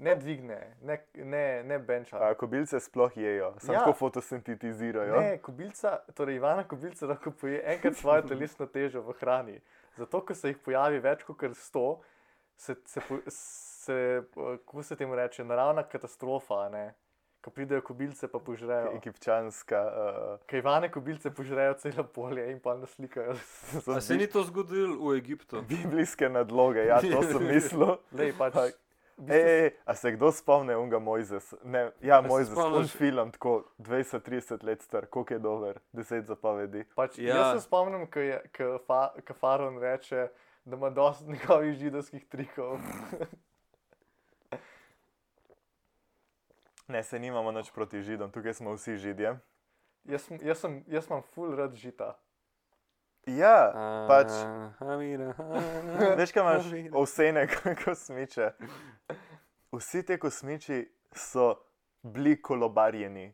ne 0.00 0.14
dvigne, 0.16 0.58
ne, 0.82 0.96
ne, 1.14 1.42
ne 1.64 1.78
benča. 1.80 2.16
A 2.18 2.34
kobilce 2.34 2.80
sploh 2.80 3.12
jejo, 3.14 3.54
samo 3.58 3.78
Ja. 3.78 3.92
fotosintetizirajo. 3.92 5.20
Ne, 5.20 5.38
kobilca, 5.38 5.98
torej 6.14 6.36
Ivana 6.36 6.64
kobilca 6.64 7.06
lahko 7.06 7.30
poje 7.32 7.60
enkrat 7.66 7.94
svojo 7.94 8.22
telesno 8.24 8.66
težo 8.68 9.02
v 9.02 9.12
hrani. 9.14 9.58
Zato, 9.96 10.20
ker 10.22 10.36
se 10.36 10.48
jih 10.48 10.58
pojavi 10.58 10.98
več 11.00 11.24
kot 11.24 11.36
100, 11.42 11.84
se, 12.56 12.76
se, 12.86 13.00
po- 13.00 13.20
se, 13.28 13.94
eh, 14.16 14.22
kako 14.58 14.82
se 14.82 14.96
temu 14.96 15.14
reče, 15.14 15.44
naravna 15.44 15.82
katastrofa, 15.84 16.68
ne? 16.68 16.94
Ko 17.40 17.50
pridejo 17.50 17.80
kobilce, 17.82 18.28
pa 18.28 18.38
požrejo. 18.38 18.92
Egipčanska. 18.94 19.80
Uh, 19.80 20.46
Kaj 20.46 20.60
vane 20.60 20.90
kobilce 20.90 21.30
požrejo 21.30 21.74
celo 21.74 22.04
polje 22.04 22.50
in 22.50 22.60
pa 22.60 22.74
naslikajo. 22.74 23.34
A 23.86 24.00
se 24.00 24.16
ni 24.16 24.26
to 24.26 24.42
zgodilo 24.42 24.96
v 25.02 25.16
Egiptu? 25.16 25.62
biblijske 25.68 26.28
nadloge, 26.28 26.84
ja, 26.84 27.00
to 27.00 27.22
sem 27.22 27.46
mislil. 27.46 27.96
Lej, 28.12 28.32
pač, 28.38 28.54
Ej, 29.20 29.36
ej, 29.36 29.70
a 29.84 29.94
se 29.94 30.12
kdo 30.12 30.32
spomne 30.32 30.76
unga 30.76 30.98
Mojzes? 30.98 31.54
Ne, 31.62 31.90
ja, 32.00 32.22
se 32.22 32.28
Mojzes, 32.28 32.56
un 32.56 32.62
spomniš? 32.62 32.92
film, 32.92 33.30
tako 33.30 33.64
20-30 33.78 34.64
let 34.64 34.82
star, 34.82 35.06
koliko 35.06 35.34
je 35.34 35.38
dober, 35.38 35.80
10 35.92 36.24
zapovedi. 36.24 36.84
Pač, 36.94 37.18
ja. 37.18 37.24
Ja. 37.26 37.36
Jaz 37.36 37.52
se 37.54 37.66
spomnim, 37.68 38.06
ko 38.06 38.18
je- 38.18 38.40
ko 38.56 38.78
fa, 38.86 39.12
ko 39.20 39.34
Faron 39.34 39.78
reče, 39.78 40.28
da 40.64 40.76
ima 40.76 40.90
dosti 40.90 41.24
njegovih 41.26 41.74
židovskih 41.74 42.24
trikov. 42.28 42.78
Ne, 46.90 47.02
se 47.02 47.18
nimamo 47.18 47.52
nič 47.52 47.70
proti 47.70 48.02
židom, 48.02 48.30
tukaj 48.30 48.54
smo 48.54 48.74
vsi 48.74 48.96
židje. 48.98 49.36
Jaz, 50.04 50.22
sem- 50.22 50.40
jaz, 50.42 50.58
sem, 50.58 50.80
jaz 50.88 51.06
imam 51.06 51.22
full 51.22 51.54
rad 51.54 51.74
žita. 51.74 52.16
Ja, 53.28 53.70
pač, 54.08 54.32
Amina, 54.80 55.34
veš, 56.18 56.32
kaj 56.32 56.42
imaš 56.42 56.70
ovsene 56.92 57.44
kosmiče. 57.84 58.48
Vsi 59.70 60.02
te 60.02 60.16
kosmiči 60.18 60.80
so 61.12 61.52
bili 62.02 62.40
kolobarjeni, 62.42 63.28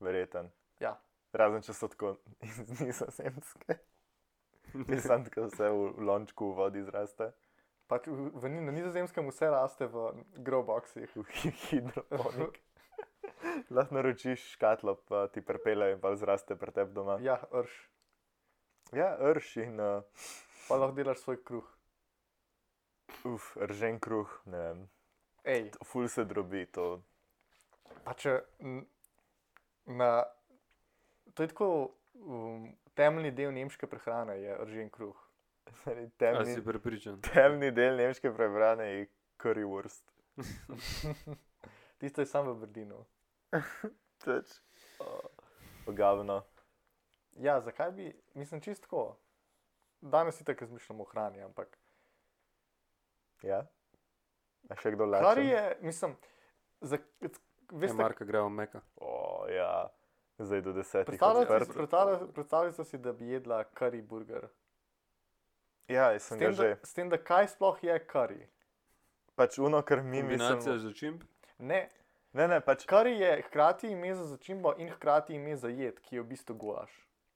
verjeten. 0.00 0.52
Ja. 0.78 0.92
Razen 1.34 1.64
če 1.66 1.72
so 1.74 1.88
tako 1.88 2.12
iz 2.44 2.60
nizozemske. 2.84 3.80
Mislim, 4.74 5.24
da 5.24 5.48
vse 5.48 5.70
v 5.70 6.04
lončku 6.04 6.52
v 6.52 6.56
vodi 6.60 6.82
zraste. 6.84 7.32
Pač 7.90 8.06
v, 8.06 8.28
v, 8.32 8.48
na 8.60 8.72
nizozemskem 8.72 9.26
vse 9.28 9.50
raste 9.50 9.86
v 9.86 10.12
growboxih. 10.36 11.10
v 11.16 11.24
hi- 11.40 11.56
hidroponik. 11.68 12.60
Lahko 13.70 13.94
naročiš 13.94 14.44
škatlo, 14.52 14.94
pa 15.04 15.26
ti 15.28 15.40
prepele 15.40 15.92
in 15.92 16.00
pa 16.00 16.14
zraste 16.16 16.56
pri 16.56 16.72
tebi 16.72 16.92
doma. 16.92 17.18
Ja, 17.20 17.40
rš. 17.52 17.74
Ja, 18.92 19.16
rš 19.32 19.56
in 19.58 19.80
uh, 19.80 20.02
Pa 20.68 20.76
lahko 20.76 20.94
delaš 20.94 21.18
svoj 21.18 21.42
kruh. 21.44 21.66
uf, 23.24 23.56
ržen 23.58 24.00
kruh, 24.00 24.28
ne 24.44 24.58
vem, 24.58 24.80
Ej, 25.44 25.70
ful 25.84 26.08
se 26.08 26.24
drobi 26.24 26.66
to. 26.66 27.02
pa 28.04 28.14
če 28.14 28.38
na. 29.86 30.24
To 31.34 31.42
je 31.42 31.48
tako 31.48 31.68
um, 32.14 32.66
temeljni 32.94 33.30
del 33.30 33.52
nemške 33.52 33.86
prehrane, 33.86 34.36
je 34.36 34.56
ržen 34.60 34.90
kruh. 34.90 35.16
A 35.84 35.90
si 35.90 36.08
Temni, 36.16 36.64
prepričan? 36.64 37.20
temni 37.20 37.70
del 37.72 37.96
nemške 37.96 38.32
prebrane 38.32 38.84
je 38.86 39.06
currywurst. 39.38 40.04
Tisto 41.98 42.20
je 42.20 42.26
samo 42.26 42.52
v 42.52 42.60
Berlinu. 42.60 43.04
Teč. 44.24 44.46
Ogavno. 45.86 46.42
Ja, 47.32 47.60
zakaj 47.60 47.90
bi, 47.92 48.06
mislim, 48.34 48.60
čistko. 48.60 49.16
Danes 50.00 50.36
si 50.36 50.44
tako 50.44 50.60
razmišljamo 50.60 51.02
o 51.02 51.06
hrani, 51.06 51.42
ampak 51.42 51.78
Ja? 53.42 53.66
A 54.64 54.76
še 54.76 54.90
kdo 54.90 55.04
kar 55.04 55.22
laže? 55.24 55.42
je, 55.42 55.78
mislim, 55.82 56.14
za, 56.80 56.98
veste, 57.70 57.96
Marka 57.96 58.24
gre 58.24 58.40
v 58.40 58.48
Meka. 58.50 58.80
O, 58.96 59.10
ja. 59.48 59.90
Zdaj 60.38 60.60
do 60.62 60.72
desetih 60.72 61.14
si- 61.14 61.18
predstavljajte, 61.76 62.32
predstavljajte 62.32 62.84
si, 62.84 62.98
da 62.98 63.12
bi 63.12 63.28
jedla 63.28 63.64
kari 63.66 64.02
burger. 64.02 64.48
Ja, 65.86 66.10
jaz 66.10 66.22
S 66.22 66.26
sem 66.26 66.38
tem, 66.38 66.48
ga 66.48 66.54
že. 66.54 66.68
da, 66.70 66.80
s 66.82 66.94
tem, 66.94 67.10
da 67.10 67.18
kaj 67.18 67.48
sploh 67.48 67.84
je 67.84 67.98
kari. 68.00 68.40
Pač 69.34 69.58
uno, 69.58 69.82
kar 69.82 70.00
mi 70.00 70.20
Kombinacija 70.20 70.56
mislimo. 70.72 70.78
začimb. 70.80 71.22
Ne, 71.58 71.88
Ne, 72.34 72.48
ne, 72.48 72.60
pač, 72.60 72.82
kari 72.86 73.14
je 73.20 73.42
hkrati 73.46 73.88
ime 73.88 74.14
za 74.14 74.24
začimbo 74.26 74.74
in 74.78 74.90
hkrati 74.90 75.34
ime 75.34 75.56
za 75.56 75.68
jed, 75.70 76.00
ki 76.00 76.16
je 76.16 76.22
v 76.22 76.26
bistvu 76.26 76.54
golaš. 76.54 76.90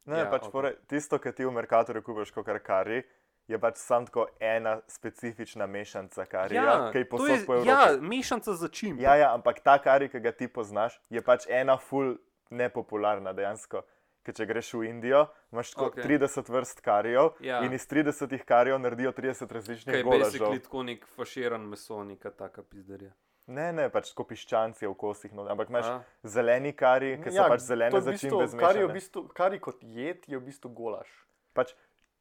ne, 0.05 0.19
Ja, 0.19 0.25
ja, 0.25 0.31
pač 0.31 0.49
okay. 0.49 0.75
tisto, 0.87 1.19
kar 1.19 1.33
ti 1.33 1.45
v 1.45 1.53
Merkatorju 1.53 2.03
kupiš, 2.03 2.31
kot 2.33 2.47
kar 2.47 2.59
kari, 2.59 3.03
je 3.47 3.59
pač 3.59 3.77
sam 3.77 4.07
tako 4.07 4.27
ena 4.41 4.81
specifična 4.89 5.67
mešanca 5.67 6.25
karija, 6.27 6.63
ja, 6.63 6.91
ki 6.93 6.99
je 6.99 7.09
posod 7.09 7.47
po 7.47 7.55
Evropi. 7.55 7.69
ja, 7.69 7.97
mešanca 8.01 8.53
začimb. 8.53 9.01
Ja, 9.01 9.15
ja, 9.17 9.35
ampak 9.35 9.61
ta 9.61 9.79
kari, 9.79 10.09
ki 10.09 10.21
ga 10.21 10.33
ti 10.33 10.49
poznaš, 10.49 10.99
je 11.11 11.23
pač 11.23 11.47
ena 11.49 11.77
ful 11.79 12.17
nepopularna 12.51 13.33
dejansko. 13.33 13.85
Ker 14.25 14.35
če 14.35 14.45
greš 14.47 14.75
v 14.75 14.89
Indijo, 14.91 15.23
imaš 15.53 15.71
tako 15.73 15.87
okay. 15.93 16.05
30 16.05 16.51
vrst 16.53 16.81
karijev 16.81 17.31
Ja. 17.41 17.61
ja. 17.61 17.65
in 17.65 17.73
iz 17.73 17.87
30 17.89 18.45
karijev 18.45 18.81
naredijo 18.81 19.13
30 19.13 19.47
Kaj 19.47 19.55
različnih 19.55 19.95
je 19.97 20.03
golažev. 20.03 20.25
basically 20.43 20.63
tako 20.63 20.83
nek 20.83 21.07
faširan 21.17 21.61
meso, 21.65 22.05
neka 22.05 22.31
taka 22.31 22.63
pizderija. 22.63 23.13
Ne, 23.49 23.73
ne, 23.73 23.87
pač 23.89 24.11
tako 24.11 24.27
piščanci 24.27 24.85
v 24.85 24.95
kosih, 24.95 25.33
no, 25.33 25.47
ampak 25.49 25.71
imaš 25.71 25.87
A? 25.87 25.97
zeleni 26.23 26.73
kari, 26.73 27.15
ki 27.17 27.31
so 27.31 27.37
ja, 27.37 27.47
pač 27.49 27.65
zelene 27.65 27.91
to 27.91 27.97
je 27.97 28.03
v 28.03 28.09
začimbe 28.11 28.43
bistvu, 28.45 28.59
kari, 28.59 28.79
je 28.79 28.85
v 28.85 28.89
zmešane. 28.89 28.95
bistvu, 28.95 29.23
kari 29.35 29.59
kot 29.59 29.79
jed 29.83 30.27
je 30.27 30.37
v 30.37 30.45
bistvu 30.45 30.69
golaš. 30.71 31.09
Pač, 31.53 31.73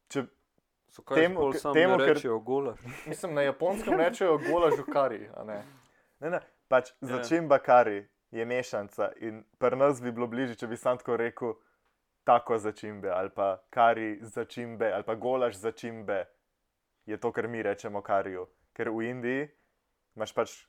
če, 0.08 0.24
So 0.88 1.02
kaj 1.04 1.20
Temu, 1.20 1.42
temu, 1.52 1.96
ker- 1.96 2.14
rečejo 2.14 2.38
golaš. 2.40 2.78
Mislim, 3.06 3.34
na 3.34 3.42
japonskem 3.42 3.92
rečejo 3.94 4.38
golaž 4.40 4.78
v 4.78 4.86
kari, 4.88 5.20
a 5.30 5.44
ne. 5.44 5.58
ne, 6.18 6.30
ne, 6.30 6.40
pač 6.66 6.94
Ja. 6.96 7.10
začimba 7.10 7.58
kari 7.60 7.98
je 8.30 8.44
mešanca 8.44 9.12
in 9.18 9.44
pri 9.54 9.76
nas 9.76 10.00
bi 10.00 10.08
bilo 10.10 10.26
bližje, 10.26 10.56
če 10.56 10.66
bi 10.66 10.76
sam 10.76 10.96
tako 10.96 11.16
rekel 11.16 11.52
tako 12.24 12.56
začimbe 12.56 13.08
ali 13.10 13.28
pa 13.28 13.60
kari 13.68 14.16
začimbe 14.22 14.88
ali 14.88 15.02
pa 15.02 15.14
golaž 15.14 15.56
začimbe. 15.56 16.24
Je 17.04 17.16
to, 17.16 17.32
kar 17.32 17.46
mi 17.46 17.62
rečemo 17.62 18.00
kariju. 18.00 18.44
Ker 18.72 18.88
v 18.88 19.02
Indiji 19.06 19.48
imaš 20.12 20.32
pač 20.32 20.67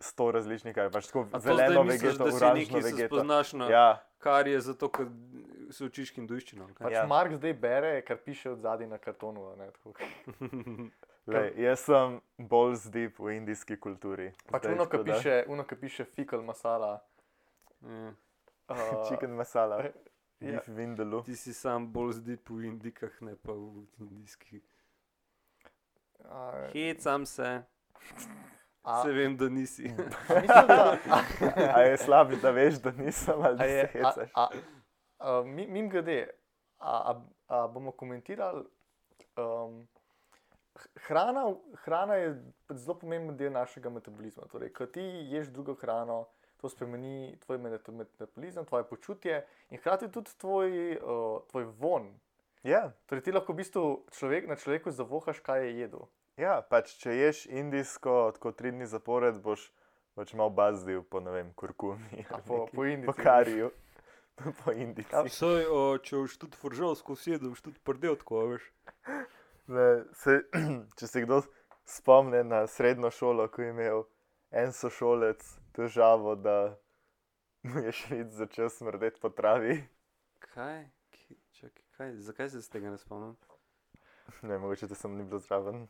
sto 0.00 0.30
različnih, 0.30 0.74
kar 0.74 0.90
pač 0.90 1.06
tako 1.06 1.26
A 1.32 1.38
zeleno 1.38 1.82
vegeto, 1.82 2.24
oranžno 2.26 2.78
vegeto. 2.80 3.16
spoznaš 3.16 3.52
na 3.52 3.68
Ja, 3.70 3.88
kar 4.18 4.48
je 4.48 4.60
zato, 4.60 4.88
ker 4.88 5.06
se 5.70 5.84
učiš 5.84 6.14
hinduščino. 6.14 6.64
ali? 6.64 6.74
Pač 6.74 6.92
Ja. 6.92 7.06
Mark 7.06 7.34
zdaj 7.34 7.52
bere, 7.54 8.02
kar 8.02 8.16
piše 8.18 8.50
od 8.50 8.58
zadaj 8.58 8.86
na 8.86 8.98
kartonu. 8.98 9.46
a 9.46 9.56
Ne, 9.56 9.70
tako. 9.70 9.92
lej, 11.26 11.52
jaz 11.58 11.80
sem 11.80 12.16
bolj 12.38 12.74
zdip 12.76 13.18
v 13.18 13.36
indijski 13.36 13.76
kulturi. 13.76 14.32
pač 14.50 14.62
Zdaj, 14.62 14.74
uno, 14.74 14.86
ki 14.86 14.98
piše, 15.04 15.44
uno, 15.48 15.64
ki 15.64 15.76
piše 15.76 16.04
fikal 16.06 16.42
masala. 16.42 17.00
Ja. 17.82 18.12
Uh, 18.68 18.76
Chicken 19.06 19.30
masala, 19.30 19.82
ja. 20.40 20.60
vindaloo. 20.66 21.22
Ti 21.22 21.36
si 21.36 21.54
sam 21.54 21.86
bolj 21.88 22.12
zdi 22.14 22.36
po 22.36 22.54
indikah, 22.56 23.12
ne 23.20 23.36
pa 23.36 23.52
v 23.52 23.84
indijskih. 23.98 24.62
a, 26.24 26.68
Hecam 26.72 27.26
se, 27.26 27.62
a, 28.82 29.02
se 29.02 29.10
vem, 29.10 29.36
da 29.36 29.48
nisi. 29.48 29.86
a 30.28 30.34
mislim, 30.40 30.66
da, 30.66 30.98
A 31.74 31.80
je 31.80 31.96
slabo, 31.98 32.36
da 32.36 32.50
veš, 32.50 32.74
da 32.74 32.90
nisem 32.92 33.34
ali 33.36 33.56
da 33.56 33.64
a 33.64 33.66
se 33.66 33.72
je, 33.72 33.82
a, 33.82 33.86
hecaš. 33.88 34.30
a, 34.34 34.48
a, 35.18 35.42
mi- 35.42 35.66
mim 35.66 35.88
grede, 35.88 36.30
a, 36.78 37.12
a, 37.12 37.22
a 37.48 37.68
bomo 37.68 37.90
komentirali. 37.92 38.64
Um, 39.36 39.88
hrana, 40.96 41.54
hrana 41.74 42.14
je 42.14 42.30
zelo 42.70 42.94
pomemben 42.94 43.36
del 43.36 43.52
našega 43.52 43.90
metabolizma. 43.90 44.42
Torej, 44.44 44.72
ko 44.72 44.86
ti 44.86 45.00
ješ 45.28 45.48
drugo 45.48 45.74
hrano, 45.74 46.26
to 46.56 46.68
spremeni 46.68 47.36
tvoj 47.38 47.58
meta- 47.58 47.92
metabolizem, 47.92 48.64
tvoje 48.64 48.84
počutje 48.84 49.38
in 49.70 49.78
hkrati 49.78 50.10
tudi 50.10 50.30
tvoj, 50.36 50.70
uh, 50.94 51.40
tvoj 51.46 51.64
von. 51.78 52.10
Ja, 52.62 52.92
Torej, 53.06 53.22
ti 53.22 53.32
lahko 53.32 53.52
v 53.52 53.56
bistvu 53.56 53.84
človek, 54.10 54.44
na 54.46 54.56
človeku 54.56 54.90
zavohaš, 54.90 55.40
kaj 55.40 55.64
je 55.64 55.78
jedel. 55.78 56.02
Ja, 56.40 56.56
pač 56.70 56.94
če 57.00 57.14
ješ 57.14 57.44
indijsko, 57.52 58.16
tako 58.36 58.52
tri 58.56 58.72
dni 58.74 58.88
zapored, 58.88 59.38
boš 59.44 59.68
pač 60.18 60.32
malo 60.36 60.52
bazdil 60.54 61.04
po, 61.06 61.20
ne 61.24 61.34
vem, 61.34 61.52
kurkumi. 61.54 62.24
Po, 62.46 62.66
po 62.72 62.86
Indiji. 62.88 63.06
po 63.06 63.14
kariju, 63.16 63.70
po 64.64 64.72
indici. 64.72 65.08
Ja. 65.12 65.24
Saj, 65.28 65.66
o, 65.68 65.80
če 66.02 66.16
boš 66.16 66.36
tudi 66.40 66.60
foržalsko 66.60 67.16
sedel, 67.16 67.52
boš 67.52 67.64
tudi 67.68 67.82
prdel 67.84 68.18
tako, 68.20 68.46
veš. 68.54 68.68
Ne, 69.70 69.88
se, 70.18 70.40
če 70.98 71.10
se 71.10 71.24
kdo 71.26 71.42
spomne 71.88 72.42
na 72.46 72.64
srednjo 72.70 73.12
šolo, 73.14 73.48
ko 73.52 73.62
je 73.62 73.74
imel 73.74 74.04
en 74.50 74.72
sošolec 74.74 75.44
težavo, 75.76 76.34
da 76.34 76.74
mu 77.62 77.84
je 77.84 77.92
švic 77.92 78.34
začel 78.34 78.72
smrdeti 78.72 79.20
po 79.22 79.30
travi. 79.30 79.78
Kaj? 80.50 80.88
Čakaj, 81.60 81.86
kaj? 81.96 82.14
Zakaj 82.26 82.50
se 82.50 82.64
z 82.64 82.72
tega 82.72 82.90
ne 82.90 82.98
spomnim? 82.98 83.36
Ne, 84.42 84.58
mogoče 84.58 84.88
da 84.88 84.94
sem 84.94 85.14
ni 85.18 85.26
bil 85.26 85.42
zraven. 85.44 85.84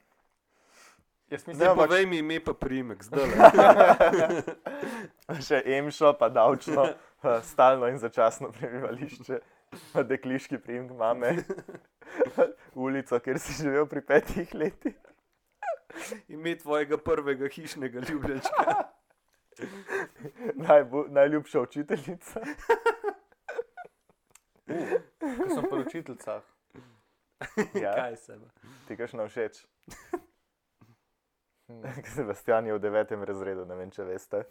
Jaz 1.30 1.46
mislim, 1.46 1.68
ampak- 1.68 1.86
Povej 1.86 2.06
mi 2.06 2.18
ime 2.18 2.40
pa 2.40 2.52
primek, 2.54 3.02
zdaj. 3.02 3.28
Še 5.46 5.62
emšo, 5.68 6.12
pa 6.12 6.28
davčno, 6.28 6.88
stalno 7.44 7.86
in 7.86 7.98
začasno 7.98 8.50
prebivališče, 8.50 9.38
pa 9.92 10.02
dekliški 10.02 10.58
primek 10.58 10.90
mame, 10.92 11.36
ulico, 12.74 13.20
kjer 13.20 13.38
si 13.38 13.54
živel 13.54 13.86
pri 13.86 14.02
petih 14.02 14.54
letih. 14.54 14.96
Ime 16.28 16.56
tvojega 16.56 16.98
prvega 16.98 17.46
hišnega 17.48 18.02
ljubljenčka. 18.02 18.74
Najbo, 20.66 21.04
najljubša 21.08 21.60
učiteljica. 21.60 22.40
ko 25.20 25.48
sem 25.48 25.64
pri 25.64 25.80
učiteljicah. 25.80 26.42
Ja, 27.74 27.94
Kaj 27.94 28.16
se 28.16 28.34
ima? 28.34 28.46
ti 28.88 28.96
kaš 28.96 29.12
na 29.12 29.24
všeč. 29.24 29.62
Hm. 31.70 32.02
Sebastian 32.14 32.66
je 32.66 32.74
v 32.74 32.83
devetem 32.83 33.22
razredu, 33.24 33.64
ne 33.66 33.78
vem, 33.78 33.90
če 33.94 34.04
veste. 34.04 34.44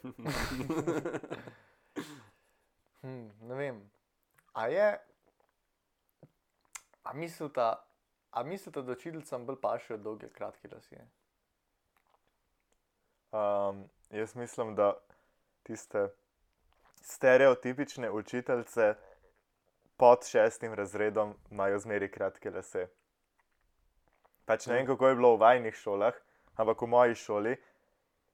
A 4.60 4.66
je, 4.66 4.98
a 7.02 7.12
mislite, 7.12 7.66
a 8.30 8.42
mislite 8.44 8.82
da 8.82 8.92
učiteljcem 8.92 9.46
bolj 9.46 9.56
pašejo 9.62 9.98
dolge, 9.98 10.28
kratke 10.28 10.68
lasje? 10.72 11.04
Um, 13.32 13.84
jaz 14.10 14.34
mislim, 14.34 14.74
da 14.74 14.92
tiste 15.62 16.08
stereotipične 17.00 18.10
učiteljice 18.10 18.94
pod 19.96 20.26
šestim 20.28 20.74
razredom 20.74 21.34
imajo 21.50 21.78
zmeri 21.78 22.10
kratke 22.10 22.50
lase. 22.50 22.88
Pač 24.44 24.66
ne 24.66 24.74
vem, 24.74 24.86
kako 24.86 25.08
je 25.08 25.14
bilo 25.14 25.34
v 25.36 25.40
vajnih 25.40 25.74
šolah, 25.74 26.14
ampak 26.56 26.82
v 26.82 26.86
moji 26.86 27.14
šoli 27.14 27.56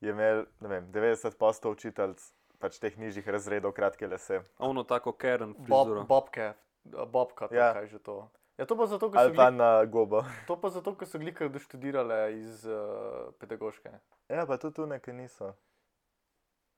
je 0.00 0.10
imel 0.10 0.46
ne 0.60 0.68
vem, 0.68 0.92
90% 0.92 1.32
učiteljic 1.68 2.20
pač 2.58 2.78
teh 2.78 2.96
nižjih 2.96 3.28
razredov 3.28 3.72
kratke 3.72 4.06
lase. 4.06 4.42
Ono 4.58 4.84
tako 4.84 5.12
keren 5.12 5.52
Bob, 5.54 5.86
frizuro. 5.86 6.04
bobke, 6.04 6.52
bobka, 6.84 7.48
Ja. 7.50 7.72
kaj 7.72 7.86
že 7.86 7.98
to. 7.98 8.30
Ja, 8.56 8.64
to 8.64 8.72
pa 8.72 8.86
zato, 8.86 9.10
ker 9.10 9.18
so, 9.18 9.20
Ali 9.20 9.36
pa 9.36 9.50
glik, 9.50 9.58
na 9.58 9.84
gobo. 9.84 10.22
to 10.48 10.56
pa 10.56 10.68
zato, 10.70 10.94
ker 10.94 11.04
so 11.04 11.18
glikar 11.18 11.48
doštudirale 11.48 12.32
iz 12.34 12.64
uh, 12.64 13.28
pedagoške. 13.38 13.92
Ja, 14.28 14.46
pa 14.46 14.56
tudi 14.56 14.74
tu 14.74 14.86
nekaj 14.86 15.12
niso. 15.14 15.52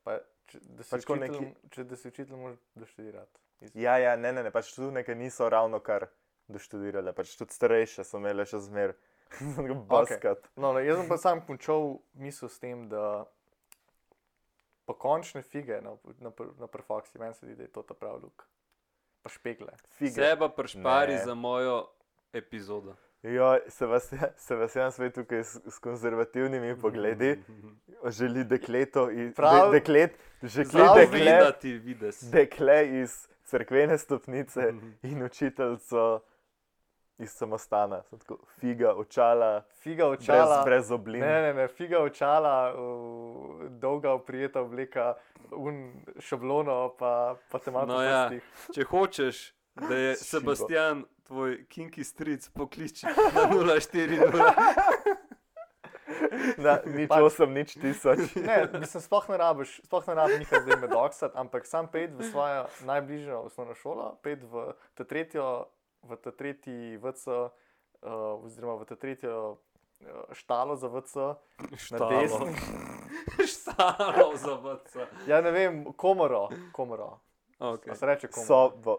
Pa, 0.03 0.18
če, 0.46 0.59
da 0.61 0.83
si 0.83 0.90
Pač 0.90 1.05
učitelj, 1.05 1.20
neki- 1.31 1.70
če 1.70 1.85
da 1.85 1.96
si 1.96 2.09
učitelj, 2.09 2.37
moraš 2.37 2.59
doštudirati. 2.74 3.38
Iz... 3.61 3.70
Ja, 3.77 3.94
ja, 3.96 4.16
ne, 4.16 4.33
ne, 4.33 4.42
ne 4.42 4.51
pač 4.51 4.72
tu 4.74 4.90
nekaj 4.90 5.14
niso 5.14 5.46
ravno 5.46 5.79
kar 5.81 6.09
doštudirale, 6.48 7.12
pač 7.12 7.37
tudi 7.37 7.53
starejše 7.53 8.03
so 8.03 8.18
imele 8.18 8.42
še 8.44 8.59
zmer. 8.61 8.96
Baskat. 9.88 10.49
No, 10.57 10.73
no, 10.73 10.79
jaz 10.79 10.99
sem 10.99 11.09
pa 11.09 11.17
sam 11.17 11.41
končal 11.41 11.99
misel 12.14 12.49
s 12.49 12.59
tem, 12.59 12.88
da 12.88 13.25
pokončne 14.85 15.43
fige 15.43 15.81
na, 15.81 15.91
na, 16.19 16.31
na 16.59 16.67
prfoksi, 16.67 17.19
meni 17.19 17.35
se 17.35 17.47
zdi, 17.47 17.55
da 17.55 17.62
je 17.62 17.69
to 17.69 17.83
ta 17.83 17.95
pravi 17.95 18.23
luk. 18.23 18.47
Pa 19.23 19.29
špegle. 19.29 19.73
Fige. 19.91 20.11
Seba 20.12 20.49
pršpari 20.49 21.12
Ne. 21.12 21.25
za 21.25 21.35
mojo 21.35 21.87
epizodo. 22.33 22.95
Jo, 23.23 23.59
Sebastian 24.37 24.93
Svet 24.93 25.14
tukaj 25.14 25.41
s, 25.41 25.57
s 25.67 25.79
konzervativnimi 25.79 26.81
pogledi 26.81 27.43
želi 28.19 28.45
dekleto 28.45 29.11
iz 29.11 29.35
Prav- 29.35 29.73
de, 29.73 29.79
deklet, 29.81 30.14
Prav 30.73 30.97
dekle, 30.97 31.53
vides. 31.79 32.23
dekle 32.23 33.01
iz 33.01 33.17
cerkvene 33.45 33.99
stopnice 33.99 34.73
in 35.03 35.23
učiteljico 35.23 36.21
iz 37.18 37.31
samostana. 37.31 38.02
Sem 38.02 38.18
Tako, 38.18 38.38
figa, 38.61 38.94
očala, 38.94 39.62
Figa 39.83 40.09
brez, 40.11 40.22
očala. 40.22 40.62
brez 40.64 40.90
oblin. 40.90 41.20
Ne, 41.20 41.42
ne, 41.42 41.54
ne, 41.54 41.68
figa 41.68 41.98
očala, 41.98 42.74
uh, 42.74 43.70
dolga 43.70 44.12
oprijeta 44.12 44.61
obleka, 44.61 45.14
un 45.50 45.92
šablono, 46.18 46.94
pa, 46.98 47.37
pa 47.50 47.59
te 47.59 47.70
malo 47.70 47.87
No 47.87 48.02
ja. 48.02 48.31
Če 48.74 48.85
hočeš, 48.85 49.42
da 49.74 49.94
je. 49.96 50.16
Sebastian 50.16 51.04
tvoj 51.28 51.64
kinki 51.68 52.04
stric, 52.04 52.48
pokliči 52.48 53.07
na 53.07 53.48
040. 53.52 55.18
Na, 56.59 56.78
nič 56.88 57.09
Pač- 57.09 57.22
osem, 57.22 57.52
nič 57.54 57.76
tisoč. 57.76 58.33
Ne, 58.48 58.64
mislim, 58.81 59.02
sploh 59.04 59.28
ne 59.28 59.37
rabiš, 59.38 59.81
sploh 59.85 60.04
ne 60.09 60.14
rabiš 60.14 60.38
njihov 60.40 60.64
zdaj 60.64 60.78
med 60.81 60.92
oksat, 60.96 61.33
ampak 61.37 61.66
sam 61.68 61.87
pet 61.92 62.11
v 62.16 62.24
svojo 62.24 62.64
najbližjo 62.88 63.42
osnovno 63.46 63.74
šolo, 63.76 64.07
pet 64.24 64.42
v 64.42 64.72
tretjo, 65.04 65.68
v 66.02 66.16
ta 66.16 66.30
tretji 66.30 66.96
VC, 66.96 67.26
uh, 67.26 67.50
oziroma 68.40 68.74
v 68.74 68.84
ta 68.84 68.94
tretjo 68.94 69.52
uh, 69.52 69.56
štalo 70.32 70.74
za 70.74 70.88
VC, 70.88 71.14
na 71.90 71.98
desni. 72.08 72.52
Štalo 73.48 74.37
za 74.37 74.54
vrca. 74.56 75.06
Ja, 75.26 75.40
ne 75.40 75.50
vem, 75.50 75.84
komoro, 75.94 76.48
komoro. 76.72 77.20
Okay. 77.58 77.94
Se 77.94 78.06
reče 78.06 78.28
komoro. 78.28 78.46
Sobo. 78.46 78.96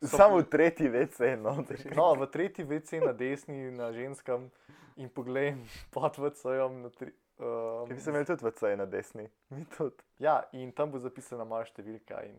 So- 0.00 0.08
Samo 0.08 0.36
v 0.36 0.44
tretji 0.44 0.88
vece, 0.88 1.36
no. 1.36 1.62
No, 1.96 2.14
v 2.14 2.26
tretji 2.26 2.64
VC 2.64 2.92
na 2.98 3.12
desni, 3.12 3.70
na 3.70 3.92
ženskem 3.92 4.50
in 4.96 5.08
poglej 5.08 5.54
pod 5.94 6.16
VC-jem. 6.16 6.82
na 6.82 6.90
tri- 6.90 7.14
Um, 7.34 7.88
Ki 7.88 7.94
bi 7.94 8.00
se 8.00 8.10
imeli 8.10 8.24
tudi 8.24 8.44
vece 8.44 8.76
na 8.76 8.86
desni. 8.86 9.24
Mi 9.48 9.64
tudi. 9.66 9.96
ja, 10.18 10.42
in 10.52 10.70
tam 10.70 10.90
bo 10.90 10.98
zapisana 10.98 11.42
moja 11.44 11.64
številka 11.64 12.20
in 12.22 12.36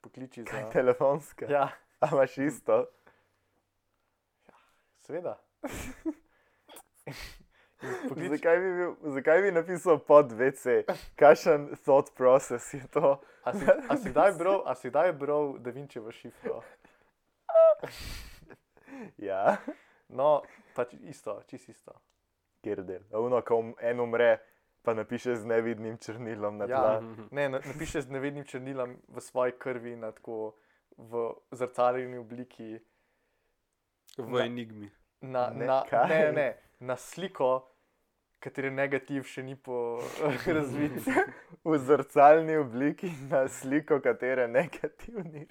pokliči 0.00 0.44
Kaj 0.44 0.62
za. 0.62 0.70
telefonska. 0.70 1.44
Ja, 1.46 1.66
A 2.00 2.08
imaš 2.08 2.38
isto? 2.38 2.86
Seveda. 5.06 5.36
In 7.82 8.08
Pokliči, 8.08 8.28
Zakaj 8.30 8.56
bi, 8.56 8.70
bil, 8.72 8.92
zakaj 9.12 9.42
bi 9.42 9.50
napisal 9.52 9.98
pod 10.00 10.32
VC? 10.32 10.82
Kakšen 11.14 11.76
thought 11.76 12.10
process 12.14 12.74
je 12.74 12.82
to? 12.88 13.20
a, 13.44 13.52
si, 13.52 13.64
a, 13.88 13.96
si 13.96 14.10
kdaj 14.10 14.32
bral, 14.32 14.62
a 14.64 14.74
si 14.74 14.88
kdaj 14.90 15.12
bral 15.14 15.58
Da 15.58 15.70
Vinčevo 15.70 16.10
šifro? 16.10 16.62
Ja, 19.18 19.56
No, 20.08 20.40
pač 20.74 20.94
isto, 21.02 21.42
čist 21.46 21.68
isto. 21.68 21.92
kjer 22.62 22.80
del. 22.82 23.02
Uno, 23.12 23.42
ko 23.42 23.56
um- 23.56 23.74
en 23.78 24.00
umre, 24.00 24.38
pa 24.82 24.94
napiše 24.94 25.34
z 25.36 25.44
nevidnim 25.44 25.98
črnilom 25.98 26.56
na 26.56 26.64
Ja. 26.64 26.78
tla. 26.78 27.02
Ne, 27.30 27.48
na- 27.48 27.60
napiše 27.60 28.00
z 28.00 28.08
nevednim 28.08 28.44
črnilom 28.44 28.96
v 29.08 29.20
svoji 29.20 29.52
krvi, 29.52 29.96
na 29.96 30.12
tako 30.12 30.54
v 30.96 31.12
zrcaliljni 31.52 32.18
obliki. 32.18 32.78
V 34.18 34.30
Na- 34.30 34.44
enigmi. 34.44 34.90
Na, 35.22 35.50
Ne, 35.50 35.66
na, 35.66 35.82
kaj? 35.84 36.08
ne, 36.08 36.32
ne, 36.32 36.46
na 36.80 36.96
sliko, 36.96 37.66
katere 38.38 38.70
negativ 38.70 39.24
še 39.24 39.42
ni 39.42 39.56
po 39.56 39.98
razvit. 40.48 40.92
V 41.64 41.78
zrcalni 41.78 42.56
obliki 42.56 43.10
na 43.26 43.48
sliko, 43.48 44.00
katere 44.00 44.46
negativni. 44.48 45.46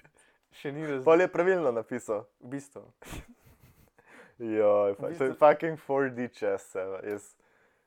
Še 0.52 0.72
ni 0.72 0.82
razvit. 0.82 1.04
Pol 1.04 1.20
je 1.20 1.28
pravilno 1.28 1.72
napisal. 1.72 2.24
V 2.40 2.48
bistvu. 2.48 2.84
Joj, 4.38 4.94
pa, 4.94 5.06
V 5.06 5.12
to 5.12 5.24
je 5.24 5.30
bistvu- 5.30 5.38
fucking 5.38 5.76
4D 5.78 6.28
čas, 6.30 6.64
jaz, 7.02 7.34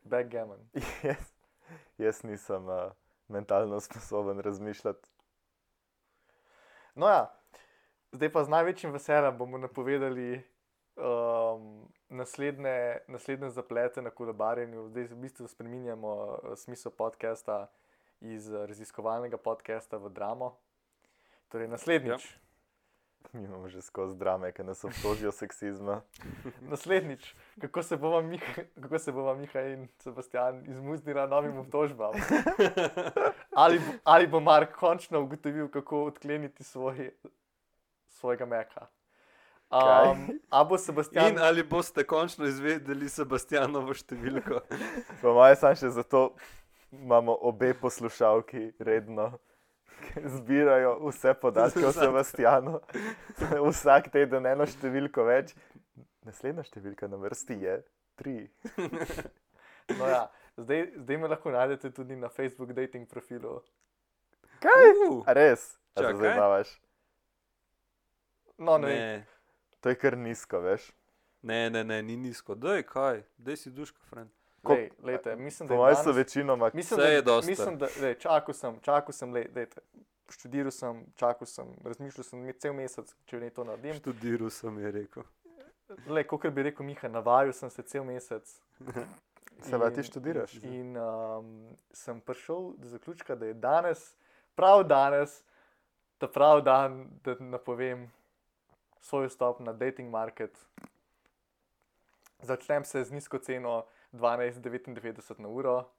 Backgammon. 0.03 0.59
jaz, 1.03 1.25
jaz 1.97 2.23
nisem 2.23 2.63
uh, 2.65 2.91
mentalno 3.27 3.79
sposoben 3.79 4.39
razmišljati. 4.39 5.09
No, 6.95 7.07
ja, 7.07 7.29
zdaj 8.11 8.29
pa 8.29 8.43
z 8.43 8.49
največjim 8.49 8.91
veseljem 8.91 9.37
bomo 9.37 9.57
napovedali 9.57 10.41
um, 10.99 11.87
naslednje, 12.09 12.97
naslednje 13.07 13.49
zaplete 13.49 14.01
na 14.01 14.09
kolobarjenju. 14.09 14.87
Zdaj 14.87 15.03
v 15.03 15.15
bistvu 15.15 15.47
spremenjamo 15.47 16.13
uh, 16.13 16.55
smisel 16.55 16.91
podcasta 16.91 17.67
iz 18.21 18.49
uh, 18.49 18.65
raziskovalnega 18.65 19.37
podcasta 19.37 19.97
v 19.97 20.09
dramo. 20.09 20.57
Torej, 21.49 21.67
naslednjič, 21.67 22.25
ja. 22.25 22.39
Mi 23.33 23.43
imamo 23.43 23.69
že 23.69 23.81
skozi 23.81 24.17
drame, 24.17 24.51
ki 24.51 24.63
nas 24.63 24.83
obtožijo 24.83 25.31
seksizma. 25.31 26.01
naslednjič 26.71 27.35
kako 27.61 27.83
se 27.83 27.97
bova 27.97 28.21
Miha, 28.21 28.63
kako 28.81 28.99
se 28.99 29.11
bova 29.11 29.35
Miha 29.35 29.61
in 29.61 29.87
Sebastian 29.97 30.63
izmuznila 30.67 31.27
novim 31.27 31.57
obtožbam. 31.57 32.13
ali, 33.63 33.79
bo- 33.79 33.97
ali 34.03 34.27
bo 34.27 34.39
Mark 34.39 34.75
končno 34.75 35.21
ugotovil, 35.21 35.67
kako 35.69 36.03
odkleniti 36.03 36.63
svoj, 36.63 37.11
svojega 38.07 38.45
meka. 38.45 38.87
Kaj? 39.69 40.11
Um, 40.11 40.39
a 40.49 40.63
bo 40.65 40.77
Sebastian. 40.77 41.33
In 41.33 41.39
ali 41.39 41.63
boste 41.63 42.03
končno 42.03 42.47
izvedeli 42.49 43.09
Sebastianovo 43.09 43.93
številko? 43.93 44.63
Po 45.21 45.33
mojem, 45.37 45.59
sam 45.61 45.75
še 45.77 45.91
zato 45.93 46.23
imamo 46.95 47.35
obe 47.45 47.75
poslušalki 47.77 48.71
redno, 48.81 49.27
zbirajo 50.17 50.95
vse 51.05 51.35
podatke 51.37 51.85
o. 51.85 51.93
Sebastianu. 51.93 52.79
Vsak 53.69 54.09
teden 54.15 54.49
eno 54.49 54.65
številko 54.65 55.27
več. 55.29 55.53
Naslednja 56.25 56.65
številka 56.65 57.07
na 57.07 57.21
vrsti 57.21 57.61
je 57.67 57.77
tri. 58.19 58.39
No 59.89 60.05
ja, 60.05 60.27
zdaj, 60.53 60.83
zdaj 61.01 61.17
me 61.17 61.29
lahko 61.31 61.49
najdete 61.49 61.89
tudi 61.89 62.13
na 62.13 62.27
Facebook 62.29 62.75
dating 62.77 63.07
profilu. 63.09 63.55
Uh, 64.61 65.23
A 65.25 65.33
res? 65.33 65.63
A 65.97 66.03
se 66.03 66.03
Čakaj. 66.03 66.17
zdaj 66.19 66.35
baviš? 66.37 66.73
No, 68.59 68.75
ne, 68.77 68.91
ne. 68.93 69.38
To 69.79 69.89
je 69.89 69.95
kar 69.95 70.17
nizko, 70.17 70.59
veš. 70.59 70.91
ne, 71.41 71.69
ne, 71.69 71.83
ne, 71.83 72.01
ni 72.03 72.17
nizko. 72.17 72.55
Daj, 72.55 72.83
kaj, 72.83 73.23
daj 73.37 73.57
si 73.57 73.71
duška, 73.71 73.99
friend. 74.03 74.29
Lej, 74.63 74.89
lejte, 75.03 75.35
mislim, 75.35 75.67
da 75.67 75.71
Po 75.71 75.75
je 75.75 75.79
mojem 75.79 75.95
so 75.95 76.03
danes- 76.03 76.17
večinoma. 76.17 76.71
Mislim, 76.73 76.99
da, 76.99 77.05
je 77.05 77.21
dosti. 77.21 77.49
Mislim, 77.49 77.77
da 77.77 77.87
lej, 78.01 78.15
čakal 78.15 78.53
sem, 78.53 78.79
čakal 78.79 79.13
sem, 79.13 79.33
lej, 79.33 79.47
dejte, 79.47 79.81
študiral 80.29 80.71
sem, 80.71 81.05
čakal 81.15 81.47
sem, 81.47 81.65
razmišljal 81.83 82.23
sem 82.23 82.53
cel 82.53 82.73
mesec, 82.73 83.15
če 83.25 83.39
ne 83.39 83.49
to 83.49 83.63
naredim. 83.63 83.95
Študiral 83.95 84.49
sem, 84.49 84.79
je 84.79 84.91
rekel. 84.91 85.23
Le, 86.07 86.23
kot 86.23 86.45
bi 86.45 86.63
rekel 86.63 86.85
Miha, 86.85 87.07
navajal 87.07 87.53
sem 87.53 87.69
se 87.69 87.81
cel 87.81 88.03
mesec. 88.03 88.59
Se 89.61 89.79
pa 89.79 89.89
ti 89.89 89.99
In- 89.99 90.03
študiraš? 90.03 90.53
In 90.63 90.97
um, 90.97 91.47
sem 91.91 92.21
prišel 92.21 92.73
do 92.77 92.87
zaključka, 92.87 93.35
da 93.35 93.45
je 93.45 93.53
danes, 93.53 94.15
prav 94.55 94.83
danes, 94.83 95.43
ta 96.17 96.27
prav 96.27 96.61
dan, 96.61 97.09
da 97.23 97.35
napovem 97.39 98.05
svoj 99.01 99.27
vstop 99.27 99.59
na 99.59 99.73
dating 99.73 100.11
market. 100.11 100.67
Začnem 102.41 102.83
se 102.83 103.03
z 103.03 103.11
nizko 103.11 103.39
ceno 103.39 103.85
12,99 104.13 105.39
na 105.39 105.47
uro, 105.47 105.91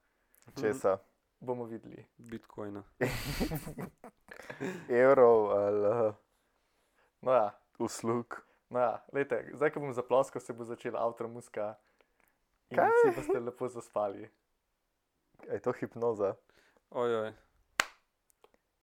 Česa? 0.61 0.99
bomo 1.41 1.65
videli. 1.65 2.07
Bitcoina. 2.19 2.85
Evrov 4.89 5.51
ali. 5.53 6.09
Uh, 6.09 6.15
No 7.23 7.33
ja, 7.33 7.53
uslug. 7.79 8.41
No, 8.71 8.81
ja, 8.81 9.05
lejte, 9.13 9.45
zdaj, 9.53 9.71
ko 9.75 9.81
bom 9.81 9.93
zaploskal, 9.93 10.41
se 10.41 10.55
bo 10.57 10.65
začela 10.65 11.03
avtor 11.05 11.29
muska 11.29 11.75
in 12.71 12.79
Kaj? 12.79 12.89
vsi 12.89 13.13
boste 13.17 13.41
lepo 13.41 13.69
zaspali. 13.69 14.31
Je 15.53 15.61
to 15.61 15.73
hipnoza? 15.73 16.35
Ojoj. 16.91 17.33